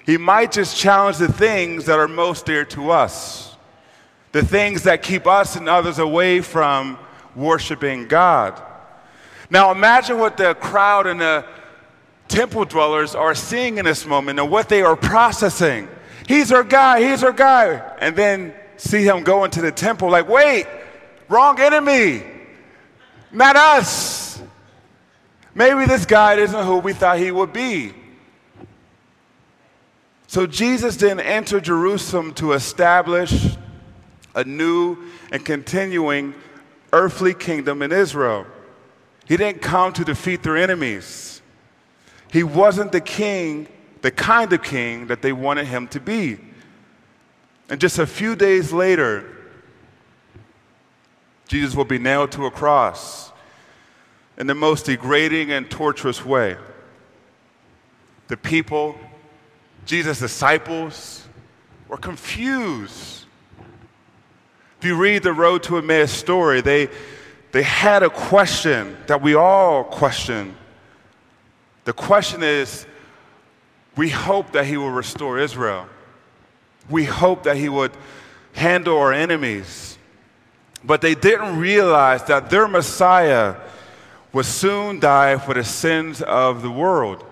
He 0.07 0.19
might 0.19 0.53
just 0.53 0.77
challenge 0.77 1.17
the 1.17 1.33
things 1.33 1.87
that 1.87 1.99
are 1.99 2.07
most 2.07 2.47
dear 2.47 2.65
to 2.67 2.93
us, 2.93 3.57
the 4.31 4.45
things 4.45 4.85
that 4.85 5.03
keep 5.03 5.27
us 5.27 5.57
and 5.57 5.69
others 5.69 5.99
away 5.99 6.43
from 6.43 6.97
worshiping 7.35 8.07
God. 8.07 8.63
Now, 9.51 9.73
imagine 9.73 10.17
what 10.19 10.37
the 10.37 10.55
crowd 10.55 11.09
and 11.09 11.21
the 11.21 11.45
temple 12.29 12.67
dwellers 12.67 13.17
are 13.17 13.35
seeing 13.35 13.79
in 13.79 13.85
this 13.85 14.07
moment 14.07 14.39
and 14.39 14.49
what 14.49 14.69
they 14.69 14.83
are 14.83 14.95
processing. 14.95 15.89
He's 16.27 16.53
our 16.53 16.65
guy, 16.65 17.01
he's 17.01 17.23
our 17.23 17.33
guy. 17.33 17.97
And 17.99 18.15
then 18.17 18.55
see 18.77 19.05
him 19.05 19.23
go 19.23 19.45
into 19.45 19.61
the 19.61 19.73
temple 19.73 20.11
like, 20.11 20.29
wait, 20.29 20.67
wrong 21.29 21.61
enemy, 21.61 22.23
not 23.31 23.57
us. 23.57 24.43
Maybe 25.55 25.87
this 25.87 26.07
guy 26.07 26.35
isn't 26.35 26.65
who 26.65 26.79
we 26.79 26.93
thought 26.93 27.19
he 27.19 27.31
would 27.31 27.53
be. 27.53 27.93
So 30.27 30.47
Jesus 30.47 30.97
didn't 30.97 31.21
enter 31.21 31.61
Jerusalem 31.61 32.33
to 32.35 32.53
establish 32.53 33.57
a 34.35 34.45
new 34.45 34.97
and 35.31 35.45
continuing 35.45 36.35
earthly 36.93 37.35
kingdom 37.35 37.83
in 37.83 37.93
Israel. 37.93 38.47
He 39.27 39.37
didn't 39.37 39.61
come 39.61 39.93
to 39.93 40.05
defeat 40.05 40.43
their 40.43 40.57
enemies. 40.57 41.43
He 42.33 42.43
wasn't 42.43 42.93
the 42.93 43.01
king, 43.01 43.69
the 44.03 44.11
kind 44.11 44.53
of 44.53 44.63
king 44.63 45.07
that 45.07 45.23
they 45.23 45.33
wanted 45.33 45.67
him 45.67 45.89
to 45.89 46.01
be. 46.01 46.39
And 47.69 47.81
just 47.81 47.99
a 47.99 48.07
few 48.07 48.37
days 48.37 48.73
later, 48.73 49.25
Jesus 51.49 51.75
will 51.75 51.85
be 51.85 51.99
nailed 51.99 52.33
to 52.33 52.47
a 52.47 52.51
cross 52.51 53.33
in 54.37 54.47
the 54.47 54.55
most 54.55 54.87
degrading 54.87 55.51
and 55.53 55.71
torturous 55.71 56.25
way. 56.25 56.57
The 58.29 58.37
people 58.37 58.97
Jesus' 59.85 60.19
disciples 60.19 61.27
were 61.89 61.97
confused. 61.97 63.25
If 64.79 64.85
you 64.85 64.97
read 64.97 65.23
the 65.23 65.33
Road 65.33 65.63
to 65.65 65.79
Emmaus 65.79 66.11
story, 66.11 66.61
they, 66.61 66.89
they 67.53 67.63
had 67.63 68.03
a 68.03 68.11
question 68.11 68.97
that 69.07 69.23
we 69.23 69.35
all 69.35 69.85
question. 69.85 70.57
The 71.85 71.93
question 71.93 72.43
is 72.43 72.87
we 73.97 74.09
hope 74.09 74.53
that 74.53 74.67
he 74.67 74.77
will 74.77 74.91
restore 74.91 75.39
Israel. 75.39 75.87
We 76.89 77.05
hope 77.05 77.45
that 77.45 77.57
he 77.57 77.69
would 77.69 77.93
handle 78.53 78.99
our 78.99 79.13
enemies. 79.13 79.99
But 80.85 81.01
they 81.01 81.15
didn't 81.15 81.59
realize 81.59 82.25
that 82.25 82.51
their 82.51 82.67
Messiah 82.67 83.57
would 84.33 84.47
soon 84.47 84.99
die 84.99 85.37
for 85.37 85.55
the 85.55 85.65
sins 85.65 86.23
of 86.23 86.63
the 86.63 86.71
world. 86.71 87.25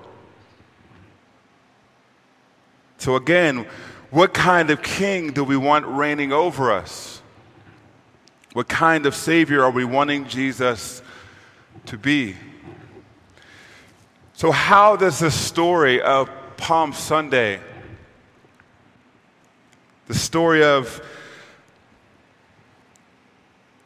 So, 2.99 3.17
again, 3.17 3.67
what 4.11 4.35
kind 4.35 4.71
of 4.71 4.83
king 4.83 5.33
do 5.33 5.43
we 5.43 5.57
want 5.57 5.87
reigning 5.87 6.33
over 6.33 6.71
us? 6.71 7.23
What 8.53 8.69
kind 8.69 9.07
of 9.07 9.15
Savior 9.15 9.63
are 9.65 9.71
we 9.71 9.85
wanting 9.85 10.27
Jesus 10.27 11.03
to 11.87 11.97
be? 11.97 12.37
So, 14.35 14.51
how 14.51 14.97
does 14.97 15.21
the 15.21 15.31
story 15.31 16.03
of 16.03 16.29
Palm 16.61 16.93
Sunday, 16.93 17.59
the 20.09 20.15
story 20.15 20.63
of 20.63 21.03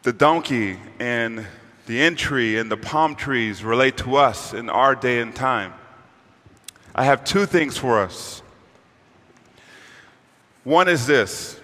the 0.02 0.12
donkey 0.12 0.78
and 0.98 1.46
the 1.86 2.02
entry 2.02 2.58
and 2.58 2.68
the 2.68 2.76
palm 2.76 3.14
trees 3.14 3.62
relate 3.62 3.96
to 3.98 4.16
us 4.16 4.52
in 4.52 4.68
our 4.68 4.96
day 4.96 5.20
and 5.20 5.34
time? 5.36 5.72
I 6.96 7.04
have 7.04 7.22
two 7.22 7.46
things 7.46 7.78
for 7.78 8.00
us. 8.00 8.42
One 10.64 10.88
is 10.88 11.06
this 11.06 11.60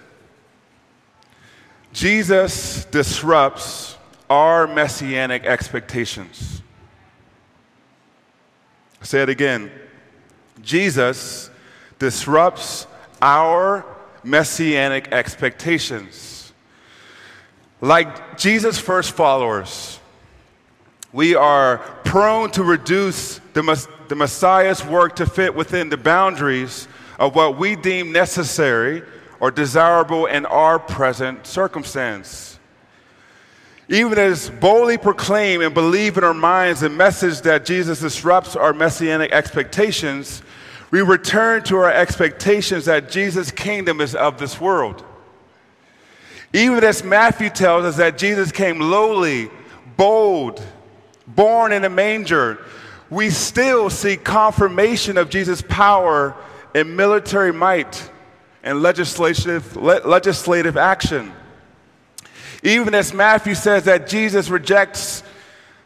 Jesus 1.91 2.85
disrupts 2.85 3.97
our 4.29 4.65
messianic 4.65 5.43
expectations. 5.43 6.61
Say 9.01 9.21
it 9.21 9.29
again. 9.29 9.71
Jesus 10.61 11.49
disrupts 11.99 12.87
our 13.21 13.85
messianic 14.23 15.11
expectations. 15.11 16.53
Like 17.79 18.37
Jesus' 18.37 18.77
first 18.79 19.13
followers, 19.13 19.99
we 21.13 21.35
are 21.35 21.79
prone 22.05 22.51
to 22.51 22.63
reduce 22.63 23.39
the, 23.53 23.87
the 24.07 24.15
Messiah's 24.15 24.85
work 24.85 25.15
to 25.17 25.25
fit 25.25 25.55
within 25.55 25.89
the 25.89 25.97
boundaries 25.97 26.87
of 27.19 27.35
what 27.35 27.57
we 27.57 27.75
deem 27.75 28.11
necessary 28.11 29.03
or 29.39 29.51
desirable 29.51 30.27
in 30.27 30.45
our 30.45 30.79
present 30.79 31.45
circumstance. 31.45 32.59
Even 33.91 34.17
as 34.17 34.49
boldly 34.49 34.97
proclaim 34.97 35.61
and 35.61 35.73
believe 35.73 36.17
in 36.17 36.23
our 36.23 36.33
minds 36.33 36.79
the 36.79 36.89
message 36.89 37.41
that 37.41 37.65
Jesus 37.65 37.99
disrupts 37.99 38.55
our 38.55 38.71
messianic 38.71 39.33
expectations, 39.33 40.41
we 40.91 41.01
return 41.01 41.61
to 41.63 41.75
our 41.75 41.91
expectations 41.91 42.85
that 42.85 43.11
Jesus' 43.11 43.51
kingdom 43.51 43.99
is 43.99 44.15
of 44.15 44.39
this 44.39 44.61
world. 44.61 45.03
Even 46.53 46.81
as 46.85 47.03
Matthew 47.03 47.49
tells 47.49 47.83
us 47.83 47.97
that 47.97 48.17
Jesus 48.17 48.53
came 48.53 48.79
lowly, 48.79 49.51
bold, 49.97 50.65
born 51.27 51.73
in 51.73 51.83
a 51.83 51.89
manger, 51.89 52.59
we 53.09 53.29
still 53.29 53.89
see 53.89 54.15
confirmation 54.15 55.17
of 55.17 55.29
Jesus' 55.29 55.61
power 55.61 56.33
in 56.73 56.95
military 56.95 57.51
might 57.51 58.09
and 58.63 58.81
legislative, 58.81 59.75
le- 59.75 60.07
legislative 60.07 60.77
action. 60.77 61.33
Even 62.63 62.93
as 62.93 63.13
Matthew 63.13 63.55
says 63.55 63.85
that 63.85 64.07
Jesus 64.07 64.49
rejects 64.49 65.23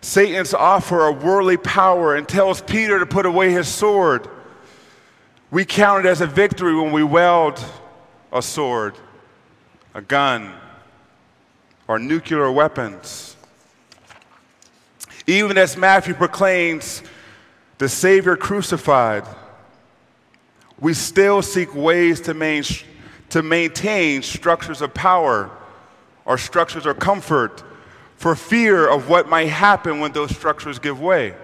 Satan's 0.02 0.54
offer 0.54 1.08
of 1.08 1.24
worldly 1.24 1.58
power 1.58 2.16
and 2.16 2.28
tells 2.28 2.62
Peter 2.62 3.00
to 3.00 3.06
put 3.06 3.26
away 3.26 3.52
his 3.52 3.68
sword, 3.68 4.28
we 5.52 5.64
count 5.64 6.06
it 6.06 6.10
as 6.10 6.22
a 6.22 6.28
victory 6.28 6.76
when 6.76 6.92
we 6.92 7.04
wield 7.04 7.64
a 8.32 8.42
sword, 8.42 8.96
a 9.94 10.02
gun, 10.02 10.54
or 11.88 11.98
nuclear 11.98 12.52
weapons. 12.52 13.38
Even 15.28 15.58
as 15.58 15.78
Matthew 15.78 16.14
proclaims 16.14 17.02
the 17.78 17.88
Savior 17.88 18.36
crucified, 18.36 19.24
we 20.80 20.94
still 20.94 21.42
seek 21.42 21.74
ways 21.74 22.20
to, 22.22 22.34
main, 22.34 22.64
to 23.30 23.42
maintain 23.42 24.22
structures 24.22 24.82
of 24.82 24.94
power 24.94 25.50
or 26.26 26.38
structures 26.38 26.86
of 26.86 27.00
comfort 27.00 27.64
for 28.18 28.36
fear 28.36 28.88
of 28.88 29.10
what 29.10 29.30
might 29.30 29.50
happen 29.50 30.00
when 30.00 30.12
those 30.12 30.36
structures 30.36 30.80
give 30.80 31.00
way. 31.00 31.36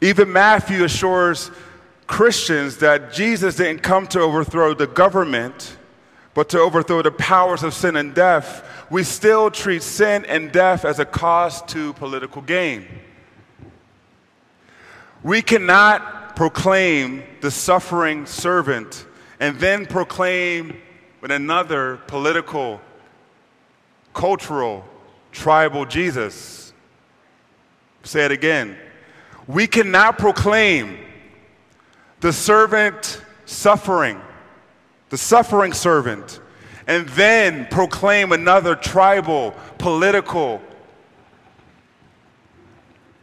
Even 0.00 0.32
Matthew 0.32 0.84
assures 0.84 1.50
Christians 2.06 2.78
that 2.78 3.12
Jesus 3.12 3.56
didn't 3.56 3.82
come 3.82 4.06
to 4.08 4.20
overthrow 4.20 4.74
the 4.74 4.86
government, 4.86 5.76
but 6.34 6.48
to 6.50 6.58
overthrow 6.58 7.02
the 7.02 7.10
powers 7.10 7.62
of 7.62 7.74
sin 7.74 7.96
and 7.96 8.14
death. 8.14 8.64
We 8.90 9.04
still 9.04 9.50
treat 9.50 9.82
sin 9.82 10.24
and 10.24 10.50
death 10.50 10.84
as 10.84 10.98
a 10.98 11.04
cost 11.04 11.68
to 11.68 11.92
political 11.94 12.42
gain. 12.42 12.86
We 15.22 15.42
cannot 15.42 16.34
proclaim 16.34 17.22
the 17.42 17.50
suffering 17.50 18.24
servant, 18.26 19.06
and 19.38 19.58
then 19.58 19.86
proclaim 19.86 20.80
with 21.20 21.30
another 21.30 21.98
political, 22.06 22.80
cultural, 24.14 24.84
tribal 25.32 25.84
Jesus. 25.84 26.72
Say 28.02 28.24
it 28.24 28.32
again. 28.32 28.76
We 29.46 29.66
cannot 29.66 30.18
proclaim 30.18 30.98
the 32.20 32.32
servant 32.32 33.22
suffering, 33.44 34.20
the 35.08 35.18
suffering 35.18 35.72
servant, 35.72 36.40
and 36.86 37.08
then 37.10 37.66
proclaim 37.70 38.32
another 38.32 38.74
tribal, 38.74 39.54
political, 39.78 40.60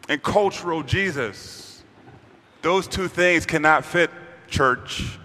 and 0.10 0.22
cultural 0.22 0.84
Jesus. 0.84 1.84
Those 2.62 2.88
two 2.88 3.08
things 3.08 3.46
cannot 3.46 3.86
fit, 3.86 4.10
church. 4.48 5.20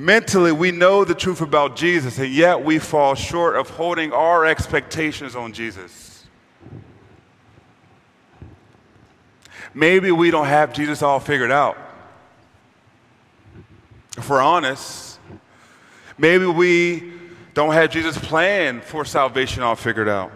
Mentally, 0.00 0.52
we 0.52 0.70
know 0.70 1.04
the 1.04 1.12
truth 1.12 1.40
about 1.40 1.74
Jesus, 1.74 2.20
and 2.20 2.32
yet 2.32 2.64
we 2.64 2.78
fall 2.78 3.16
short 3.16 3.56
of 3.56 3.68
holding 3.70 4.12
our 4.12 4.46
expectations 4.46 5.34
on 5.34 5.52
Jesus. 5.52 6.24
Maybe 9.74 10.12
we 10.12 10.30
don't 10.30 10.46
have 10.46 10.72
Jesus 10.72 11.02
all 11.02 11.18
figured 11.18 11.50
out. 11.50 11.76
If 14.16 14.30
we're 14.30 14.40
honest, 14.40 15.18
maybe 16.16 16.46
we 16.46 17.12
don't 17.54 17.72
have 17.72 17.90
Jesus' 17.90 18.16
plan 18.18 18.80
for 18.80 19.04
salvation 19.04 19.64
all 19.64 19.74
figured 19.74 20.08
out. 20.08 20.30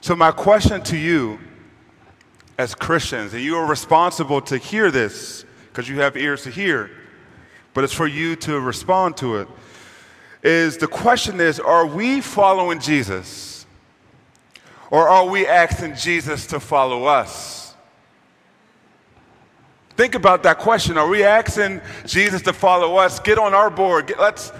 So, 0.00 0.14
my 0.14 0.30
question 0.30 0.80
to 0.84 0.96
you 0.96 1.40
as 2.56 2.72
Christians, 2.76 3.34
and 3.34 3.42
you 3.42 3.56
are 3.56 3.66
responsible 3.66 4.40
to 4.42 4.58
hear 4.58 4.92
this 4.92 5.44
because 5.72 5.88
you 5.88 5.98
have 6.02 6.16
ears 6.16 6.44
to 6.44 6.50
hear 6.50 6.88
but 7.74 7.84
it's 7.84 7.92
for 7.92 8.06
you 8.06 8.36
to 8.36 8.60
respond 8.60 9.16
to 9.18 9.36
it. 9.36 9.48
Is 10.42 10.76
the 10.76 10.88
question 10.88 11.40
is, 11.40 11.60
are 11.60 11.86
we 11.86 12.20
following 12.20 12.80
Jesus? 12.80 13.66
Or 14.90 15.08
are 15.08 15.26
we 15.26 15.46
asking 15.46 15.96
Jesus 15.96 16.46
to 16.48 16.60
follow 16.60 17.04
us? 17.04 17.74
Think 19.96 20.14
about 20.14 20.42
that 20.42 20.58
question. 20.58 20.98
Are 20.98 21.08
we 21.08 21.22
asking 21.22 21.80
Jesus 22.06 22.42
to 22.42 22.52
follow 22.52 22.96
us? 22.96 23.20
Get 23.20 23.38
on 23.38 23.54
our 23.54 23.70
board. 23.70 24.08
Get, 24.08 24.18
let's 24.18 24.52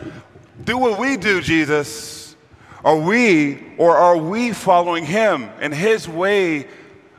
do 0.65 0.79
what 0.79 0.99
we 0.99 1.17
do, 1.17 1.41
Jesus. 1.41 2.37
Are 2.85 2.97
we, 2.97 3.63
or 3.77 3.97
are 3.97 4.17
we 4.17 4.53
following 4.53 5.05
him 5.05 5.51
and 5.61 5.75
his 5.75 6.09
way 6.09 6.69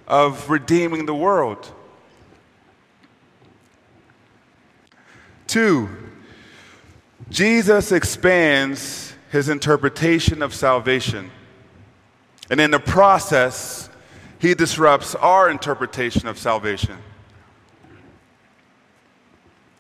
of 0.08 0.50
redeeming 0.50 1.06
the 1.06 1.16
world? 1.16 1.72
Two, 5.54 5.88
Jesus 7.30 7.92
expands 7.92 9.14
his 9.32 9.50
interpretation 9.50 10.42
of 10.42 10.52
salvation. 10.52 11.30
And 12.50 12.60
in 12.60 12.72
the 12.72 12.80
process, 12.80 13.88
he 14.40 14.56
disrupts 14.56 15.14
our 15.14 15.52
interpretation 15.52 16.28
of 16.28 16.40
salvation. 16.40 16.98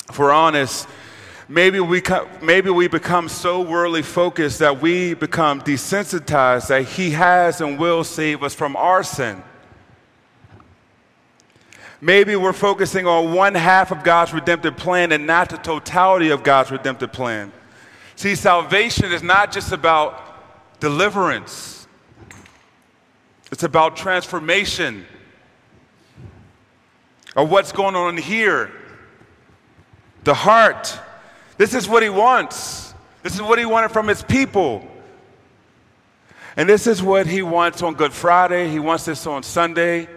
If 0.07 0.19
we're 0.19 0.31
honest, 0.31 0.87
maybe 1.49 1.79
we, 1.79 2.03
maybe 2.43 2.69
we 2.69 2.87
become 2.87 3.27
so 3.27 3.59
worldly 3.59 4.03
focused 4.03 4.59
that 4.59 4.79
we 4.79 5.15
become 5.15 5.59
desensitized 5.59 6.67
that 6.67 6.83
he 6.83 7.09
has 7.09 7.61
and 7.61 7.79
will 7.79 8.03
save 8.03 8.43
us 8.43 8.53
from 8.53 8.75
our 8.75 9.01
sin. 9.01 9.41
Maybe 12.03 12.35
we're 12.35 12.51
focusing 12.51 13.07
on 13.07 13.31
one 13.31 13.55
half 13.55 13.89
of 13.89 14.03
God's 14.03 14.33
redemptive 14.33 14.75
plan 14.75 15.13
and 15.13 15.25
not 15.25 15.47
the 15.47 15.55
totality 15.55 16.31
of 16.31 16.43
God's 16.43 16.69
redemptive 16.69 17.13
plan. 17.13 17.53
See, 18.17 18.35
salvation 18.35 19.13
is 19.13 19.23
not 19.23 19.53
just 19.53 19.71
about 19.71 20.21
deliverance, 20.81 21.87
it's 23.53 23.63
about 23.63 23.95
transformation 23.95 25.05
of 27.37 27.49
what's 27.49 27.71
going 27.71 27.95
on 27.95 28.17
here. 28.17 28.69
The 30.25 30.33
heart. 30.33 30.99
This 31.57 31.73
is 31.73 31.87
what 31.87 32.03
he 32.03 32.09
wants. 32.09 32.93
This 33.21 33.33
is 33.33 33.41
what 33.41 33.59
he 33.59 33.65
wanted 33.65 33.91
from 33.91 34.09
his 34.09 34.21
people. 34.21 34.85
And 36.57 36.67
this 36.67 36.85
is 36.85 37.01
what 37.01 37.27
he 37.27 37.41
wants 37.41 37.81
on 37.81 37.93
Good 37.93 38.11
Friday. 38.11 38.67
He 38.67 38.79
wants 38.79 39.05
this 39.05 39.25
on 39.25 39.41
Sunday. 39.41 40.09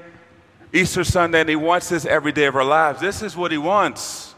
Easter 0.76 1.04
Sunday, 1.04 1.40
and 1.40 1.48
He 1.48 1.56
wants 1.56 1.88
this 1.88 2.04
every 2.04 2.32
day 2.32 2.44
of 2.44 2.54
our 2.54 2.64
lives. 2.64 3.00
This 3.00 3.22
is 3.22 3.36
what 3.36 3.50
He 3.50 3.58
wants. 3.58 4.34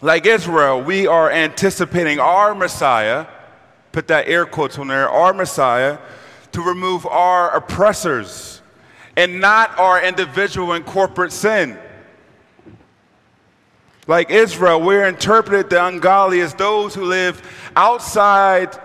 Like 0.00 0.26
Israel, 0.26 0.82
we 0.82 1.06
are 1.06 1.30
anticipating 1.30 2.18
our 2.18 2.54
Messiah, 2.54 3.26
put 3.92 4.08
that 4.08 4.26
air 4.26 4.44
quotes 4.44 4.76
on 4.78 4.88
there, 4.88 5.08
our 5.08 5.32
Messiah, 5.32 5.98
to 6.50 6.60
remove 6.60 7.06
our 7.06 7.54
oppressors 7.54 8.60
and 9.16 9.40
not 9.40 9.78
our 9.78 10.02
individual 10.02 10.72
and 10.72 10.84
corporate 10.84 11.32
sin. 11.32 11.78
Like 14.08 14.30
Israel, 14.30 14.80
we're 14.80 15.06
interpreted 15.06 15.70
the 15.70 15.86
ungodly 15.86 16.40
as 16.40 16.52
those 16.54 16.94
who 16.94 17.04
live 17.04 17.40
outside 17.76 18.76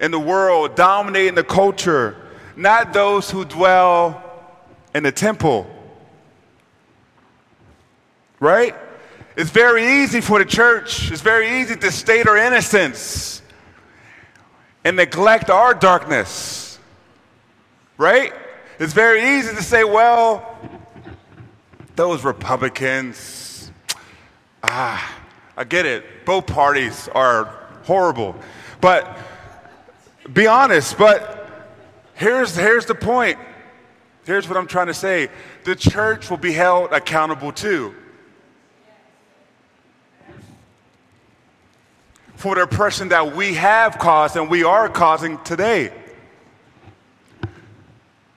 in 0.00 0.12
the 0.12 0.20
world, 0.20 0.76
dominating 0.76 1.34
the 1.34 1.42
culture, 1.42 2.16
not 2.54 2.92
those 2.92 3.28
who 3.30 3.44
dwell 3.44 4.29
in 4.94 5.02
the 5.02 5.12
temple. 5.12 5.66
Right? 8.38 8.74
It's 9.36 9.50
very 9.50 10.02
easy 10.02 10.20
for 10.20 10.38
the 10.38 10.44
church, 10.44 11.10
it's 11.10 11.22
very 11.22 11.60
easy 11.60 11.76
to 11.76 11.92
state 11.92 12.26
our 12.26 12.36
innocence 12.36 13.42
and 14.84 14.96
neglect 14.96 15.50
our 15.50 15.74
darkness. 15.74 16.78
Right? 17.96 18.32
It's 18.78 18.92
very 18.92 19.38
easy 19.38 19.54
to 19.54 19.62
say, 19.62 19.84
well, 19.84 20.58
those 21.96 22.24
Republicans, 22.24 23.70
ah, 24.62 25.16
I 25.56 25.64
get 25.64 25.84
it. 25.84 26.24
Both 26.24 26.46
parties 26.46 27.08
are 27.14 27.44
horrible. 27.84 28.34
But 28.80 29.18
be 30.32 30.46
honest, 30.46 30.96
but 30.96 31.68
here's, 32.14 32.56
here's 32.56 32.86
the 32.86 32.94
point 32.94 33.38
Here's 34.30 34.46
what 34.46 34.56
I'm 34.56 34.68
trying 34.68 34.86
to 34.86 34.94
say 34.94 35.28
the 35.64 35.74
church 35.74 36.30
will 36.30 36.36
be 36.36 36.52
held 36.52 36.92
accountable 36.92 37.50
too. 37.50 37.96
For 42.36 42.54
the 42.54 42.62
oppression 42.62 43.08
that 43.08 43.34
we 43.34 43.54
have 43.54 43.98
caused 43.98 44.36
and 44.36 44.48
we 44.48 44.62
are 44.62 44.88
causing 44.88 45.42
today. 45.42 45.92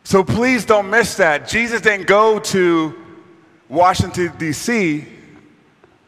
So 0.03 0.23
please 0.23 0.65
don't 0.65 0.89
miss 0.89 1.13
that. 1.17 1.47
Jesus 1.47 1.79
didn't 1.79 2.07
go 2.07 2.39
to 2.39 2.99
Washington, 3.69 4.33
D.C. 4.39 5.05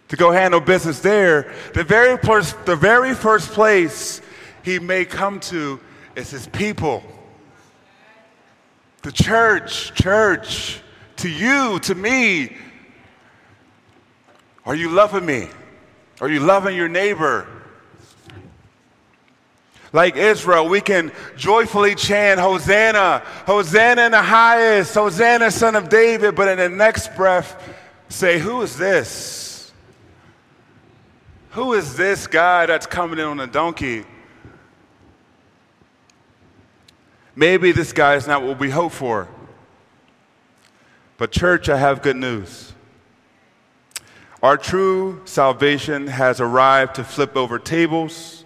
to 0.07 0.15
go 0.15 0.31
handle 0.31 0.61
business 0.61 0.99
there. 0.99 1.53
The 1.75 1.83
very, 1.83 2.17
first, 2.17 2.65
the 2.65 2.75
very 2.75 3.13
first 3.13 3.51
place 3.51 4.19
he 4.63 4.79
may 4.79 5.05
come 5.05 5.39
to 5.41 5.79
is 6.15 6.31
his 6.31 6.47
people. 6.47 7.03
The 9.05 9.11
church, 9.11 9.93
church, 9.93 10.81
to 11.17 11.29
you, 11.29 11.77
to 11.81 11.93
me. 11.93 12.57
Are 14.65 14.73
you 14.73 14.89
loving 14.89 15.23
me? 15.23 15.47
Are 16.21 16.27
you 16.27 16.39
loving 16.39 16.75
your 16.75 16.87
neighbor? 16.87 17.47
Like 19.93 20.15
Israel, 20.15 20.67
we 20.67 20.81
can 20.81 21.11
joyfully 21.37 21.93
chant, 21.93 22.39
Hosanna, 22.39 23.21
Hosanna 23.45 24.05
in 24.05 24.11
the 24.11 24.23
highest, 24.23 24.95
Hosanna, 24.95 25.51
son 25.51 25.75
of 25.75 25.87
David, 25.87 26.33
but 26.33 26.47
in 26.47 26.57
the 26.57 26.69
next 26.69 27.15
breath 27.15 27.61
say, 28.09 28.39
Who 28.39 28.63
is 28.63 28.75
this? 28.75 29.71
Who 31.51 31.73
is 31.73 31.95
this 31.95 32.25
guy 32.25 32.65
that's 32.65 32.87
coming 32.87 33.19
in 33.19 33.25
on 33.25 33.39
a 33.39 33.45
donkey? 33.45 34.03
Maybe 37.35 37.71
this 37.71 37.91
guy 37.91 38.15
is 38.15 38.27
not 38.27 38.43
what 38.43 38.59
we 38.59 38.69
hope 38.69 38.91
for. 38.91 39.27
But, 41.17 41.31
church, 41.31 41.69
I 41.69 41.77
have 41.77 42.01
good 42.01 42.15
news. 42.15 42.73
Our 44.41 44.57
true 44.57 45.21
salvation 45.25 46.07
has 46.07 46.39
arrived 46.39 46.95
to 46.95 47.03
flip 47.03 47.35
over 47.35 47.57
tables, 47.57 48.45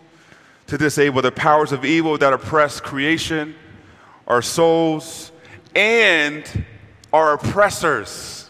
to 0.68 0.78
disable 0.78 1.22
the 1.22 1.32
powers 1.32 1.72
of 1.72 1.84
evil 1.84 2.18
that 2.18 2.32
oppress 2.32 2.80
creation, 2.80 3.56
our 4.28 4.42
souls, 4.42 5.32
and 5.76 6.66
our 7.12 7.34
oppressors. 7.34 8.50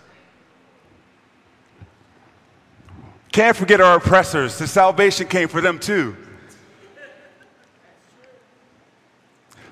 Can't 3.31 3.55
forget 3.55 3.79
our 3.79 3.97
oppressors. 3.97 4.57
The 4.57 4.67
salvation 4.67 5.27
came 5.27 5.47
for 5.47 5.61
them 5.61 5.79
too. 5.79 6.17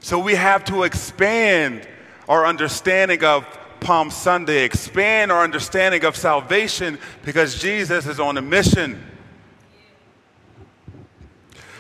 So 0.08 0.17
we 0.17 0.36
have 0.36 0.63
to 0.63 0.84
expand 0.84 1.86
our 2.30 2.46
understanding 2.46 3.26
of 3.26 3.46
Palm 3.82 4.10
Sunday, 4.10 4.63
expand 4.63 5.34
our 5.34 5.43
understanding 5.43 6.06
of 6.06 6.15
salvation 6.15 6.98
because 7.26 7.60
Jesus 7.60 8.08
is 8.08 8.17
on 8.17 8.38
a 8.38 8.41
mission. 8.41 9.04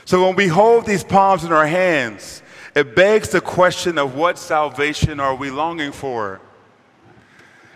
So 0.03 0.27
when 0.27 0.35
we 0.35 0.49
hold 0.49 0.85
these 0.85 1.05
palms 1.05 1.45
in 1.45 1.53
our 1.53 1.65
hands, 1.65 2.43
it 2.75 2.97
begs 2.97 3.29
the 3.29 3.39
question 3.39 3.97
of 3.97 4.15
what 4.15 4.37
salvation 4.37 5.21
are 5.21 5.33
we 5.33 5.49
longing 5.49 5.93
for? 5.93 6.41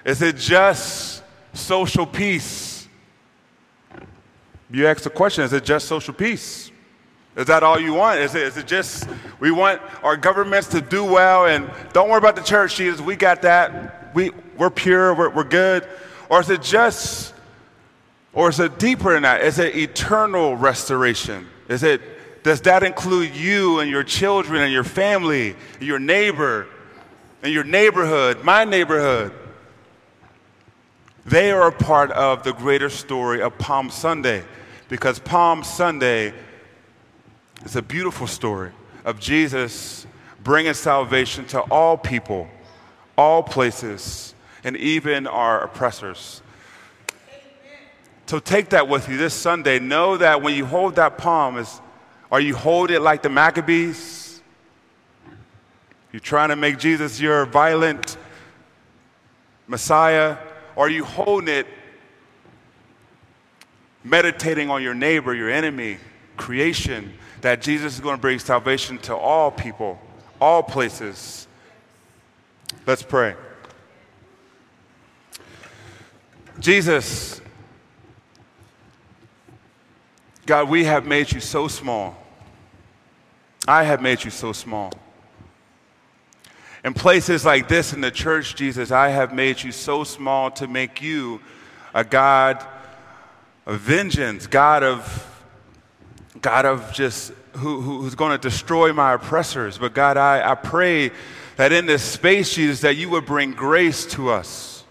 Is 0.04 0.22
it 0.22 0.36
just 0.36 1.24
social 1.54 2.06
peace? 2.06 2.90
You 4.70 4.86
ask 4.88 5.04
the 5.04 5.12
question, 5.12 5.46
is 5.46 5.54
it 5.54 5.64
just 5.64 5.88
social 5.88 6.14
peace? 6.14 6.71
Is 7.36 7.46
that 7.46 7.64
all 7.64 7.80
you 7.80 7.94
want? 7.94 8.20
Is 8.20 8.36
it, 8.36 8.44
is 8.44 8.58
it 8.58 8.68
just 8.68 9.08
we 9.40 9.52
want 9.52 9.82
our 10.04 10.18
governments 10.18 10.68
to 10.70 10.82
do 10.82 11.04
well 11.04 11.46
and 11.46 11.70
don't 11.94 12.10
worry 12.10 12.18
about 12.18 12.36
the 12.36 12.42
church, 12.42 12.76
Jesus? 12.76 13.00
We 13.00 13.16
got 13.16 13.44
that. 13.44 14.14
We, 14.14 14.32
we're 14.58 14.70
pure, 14.70 15.14
we're, 15.14 15.30
we're 15.30 15.44
good. 15.46 15.88
Or 16.30 16.42
is 16.42 16.50
it 16.50 16.62
just, 16.62 17.34
or 18.34 18.50
is 18.50 18.60
it 18.60 18.80
deeper 18.80 19.14
than 19.14 19.24
that? 19.24 19.42
Is 19.42 19.60
it 19.60 19.76
eternal 19.76 20.58
restoration? 20.58 21.48
Is 21.70 21.84
it, 21.84 22.02
does 22.44 22.62
that 22.62 22.84
include 22.84 23.36
you 23.36 23.80
and 23.80 23.90
your 23.90 24.04
children 24.04 24.62
and 24.62 24.74
your 24.74 24.84
family, 24.84 25.56
and 25.80 25.88
your 25.88 26.00
neighbor, 26.00 26.68
and 27.44 27.54
your 27.54 27.64
neighborhood, 27.64 28.44
my 28.44 28.66
neighborhood? 28.66 29.34
They 31.26 31.52
are 31.52 31.68
a 31.68 31.72
part 31.72 32.12
of 32.12 32.44
the 32.44 32.52
greater 32.52 32.90
story 32.90 33.42
of 33.42 33.58
Palm 33.58 33.90
Sunday 33.90 34.44
because 34.90 35.20
Palm 35.20 35.64
Sunday 35.64 36.34
is 37.64 37.76
a 37.76 37.82
beautiful 37.82 38.28
story 38.28 38.72
of 39.06 39.20
Jesus 39.20 40.06
bringing 40.44 40.74
salvation 40.74 41.46
to 41.48 41.62
all 41.62 41.98
people, 41.98 42.48
all 43.18 43.44
places, 43.44 44.34
and 44.64 44.76
even 44.78 45.28
our 45.28 45.64
oppressors. 45.64 46.42
So 48.26 48.40
take 48.40 48.70
that 48.70 48.88
with 48.88 49.10
you 49.10 49.18
this 49.18 49.34
Sunday. 49.34 49.80
Know 49.80 50.18
that 50.18 50.42
when 50.42 50.56
you 50.56 50.66
hold 50.66 50.96
that 50.96 51.18
palm, 51.18 51.58
is, 51.58 51.82
are 52.32 52.40
you 52.40 52.56
holding 52.56 52.96
it 52.96 53.02
like 53.02 53.22
the 53.22 53.30
Maccabees? 53.30 54.42
You're 56.12 56.22
trying 56.22 56.50
to 56.50 56.56
make 56.56 56.78
Jesus 56.78 57.20
your 57.20 57.46
violent 57.46 58.18
Messiah? 59.68 60.38
Or 60.76 60.86
are 60.86 60.90
you 60.90 61.04
holding 61.04 61.50
it 61.50 61.68
meditating 64.04 64.70
on 64.70 64.82
your 64.82 64.94
neighbor, 64.94 65.34
your 65.34 65.50
enemy, 65.50 65.98
creation, 66.38 67.14
that 67.42 67.62
Jesus 67.62 67.96
is 67.96 68.00
going 68.00 68.16
to 68.16 68.22
bring 68.22 68.40
salvation 68.40 68.98
to 69.00 69.16
all 69.16 69.52
people, 69.52 70.00
all 70.40 70.64
places? 70.64 71.48
Let's 72.86 73.04
pray. 73.04 73.36
Jesus, 76.60 77.42
God, 80.46 80.70
we 80.70 80.84
have 80.84 81.06
made 81.06 81.32
you 81.32 81.40
so 81.40 81.68
small. 81.68 82.18
I 83.68 83.84
have 83.84 84.02
made 84.02 84.24
you 84.24 84.32
so 84.32 84.54
small. 84.54 84.92
In 86.84 86.94
places 86.94 87.46
like 87.46 87.68
this 87.68 87.94
in 87.94 88.02
the 88.02 88.10
church, 88.10 88.56
Jesus, 88.56 88.92
I 88.92 89.10
have 89.10 89.34
made 89.34 89.62
you 89.62 89.72
so 89.72 90.04
small 90.04 90.50
to 90.52 90.68
make 90.68 91.02
you 91.02 91.40
a 91.94 92.04
God 92.04 92.66
of 93.66 93.80
vengeance, 93.80 94.48
God 94.48 94.82
of 94.82 95.31
God 96.42 96.66
of 96.66 96.92
just 96.94 97.34
who, 97.54 97.82
who's 97.82 98.16
going 98.16 98.32
to 98.32 98.38
destroy 98.38 98.94
my 98.94 99.14
oppressors. 99.14 99.78
But 99.78 99.94
God, 99.94 100.18
I, 100.18 100.52
I 100.52 100.56
pray 100.56 101.12
that 101.58 101.72
in 101.72 101.86
this 101.86 102.04
space, 102.04 102.54
Jesus, 102.54 102.82
that 102.82 102.96
you 102.96 103.10
would 103.10 103.26
bring 103.26 103.52
grace 103.52 104.06
to 104.08 104.30
us. 104.30 104.84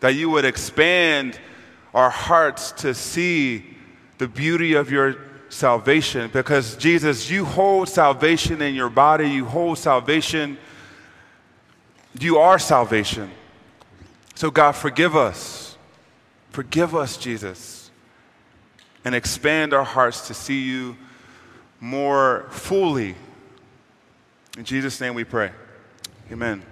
That 0.00 0.14
you 0.14 0.30
would 0.30 0.44
expand 0.44 1.38
our 1.94 2.10
hearts 2.10 2.72
to 2.72 2.94
see 2.94 3.76
the 4.18 4.28
beauty 4.28 4.74
of 4.74 4.90
your 4.90 5.16
salvation 5.48 6.30
because 6.32 6.76
Jesus, 6.76 7.30
you 7.30 7.44
hold 7.44 7.88
salvation 7.88 8.62
in 8.62 8.74
your 8.74 8.88
body, 8.88 9.28
you 9.28 9.44
hold 9.44 9.78
salvation, 9.78 10.58
you 12.18 12.38
are 12.38 12.58
salvation. 12.58 13.30
So, 14.34 14.50
God, 14.50 14.72
forgive 14.72 15.16
us. 15.16 15.76
Forgive 16.50 16.94
us, 16.94 17.16
Jesus, 17.16 17.81
and 19.04 19.14
expand 19.14 19.72
our 19.74 19.84
hearts 19.84 20.28
to 20.28 20.34
see 20.34 20.62
you 20.62 20.96
more 21.80 22.46
fully. 22.50 23.16
In 24.56 24.64
Jesus' 24.64 25.00
name 25.00 25.14
we 25.14 25.24
pray. 25.24 25.50
Amen. 26.30 26.62